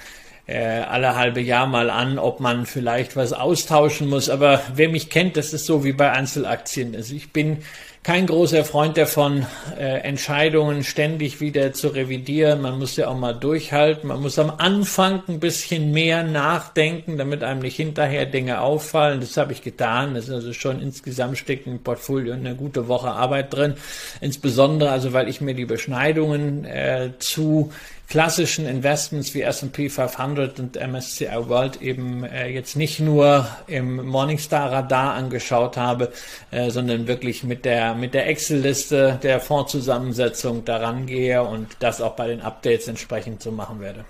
[0.47, 4.29] äh, alle halbe Jahr mal an, ob man vielleicht was austauschen muss.
[4.29, 6.95] Aber wer mich kennt, das ist so wie bei Einzelaktien.
[6.95, 7.59] Also ich bin
[8.05, 9.47] kein großer Freund davon,
[9.79, 12.61] äh, Entscheidungen ständig wieder zu revidieren.
[12.61, 14.09] Man muss ja auch mal durchhalten.
[14.09, 19.21] Man muss am Anfang ein bisschen mehr nachdenken, damit einem nicht hinterher Dinge auffallen.
[19.21, 20.15] Das habe ich getan.
[20.15, 23.75] Das ist also schon insgesamt steckt im Portfolio eine gute Woche Arbeit drin.
[24.21, 27.71] Insbesondere also, weil ich mir die Beschneidungen äh, zu
[28.13, 34.71] klassischen Investments wie S&P 500 und MSCI World eben äh, jetzt nicht nur im Morningstar
[34.71, 36.13] Radar angeschaut habe,
[36.51, 42.15] äh, sondern wirklich mit der mit der Excel-Liste der Fondszusammensetzung daran gehe und das auch
[42.15, 44.05] bei den Updates entsprechend so machen werde.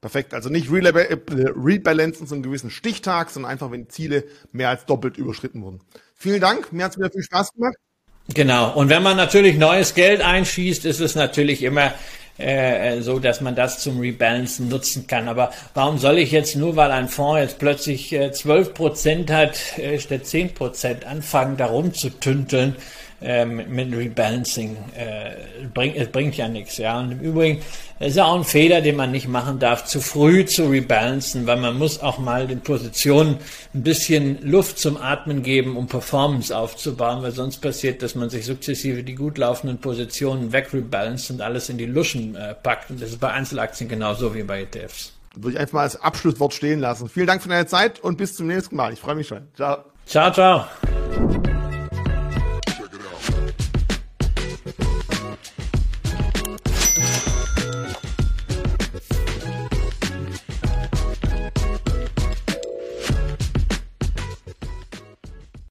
[0.00, 1.16] Perfekt, also nicht äh,
[1.56, 5.80] rebalancen zu einem gewissen Stichtag, sondern einfach, wenn Ziele mehr als doppelt überschritten wurden.
[6.14, 7.74] Vielen Dank, mir hat es wieder viel Spaß gemacht.
[8.32, 11.94] Genau, und wenn man natürlich neues Geld einschießt, ist es natürlich immer
[12.38, 15.28] äh, so, dass man das zum Rebalancen nutzen kann.
[15.28, 19.78] Aber warum soll ich jetzt nur, weil ein Fonds jetzt plötzlich äh, 12 Prozent hat,
[19.78, 22.76] äh, statt 10 Prozent anfangen, darum zu tünteln?
[23.20, 24.76] Ähm, mit Rebalancing.
[24.96, 26.76] Äh, bringt, es bringt ja nichts.
[26.76, 27.00] Ja.
[27.00, 27.62] Und im Übrigen
[28.00, 31.56] ist ja auch ein Fehler, den man nicht machen darf, zu früh zu rebalancen, weil
[31.56, 33.38] man muss auch mal den Positionen
[33.74, 38.46] ein bisschen Luft zum Atmen geben, um Performance aufzubauen, weil sonst passiert, dass man sich
[38.46, 42.90] sukzessive die gut laufenden Positionen wegrebalanced und alles in die Luschen äh, packt.
[42.90, 45.12] Und das ist bei Einzelaktien genauso wie bei ETFs.
[45.34, 47.08] Würde ich einfach mal als Abschlusswort stehen lassen.
[47.08, 48.92] Vielen Dank für deine Zeit und bis zum nächsten Mal.
[48.92, 49.48] Ich freue mich schon.
[49.54, 49.84] Ciao.
[50.06, 51.57] Ciao, ciao.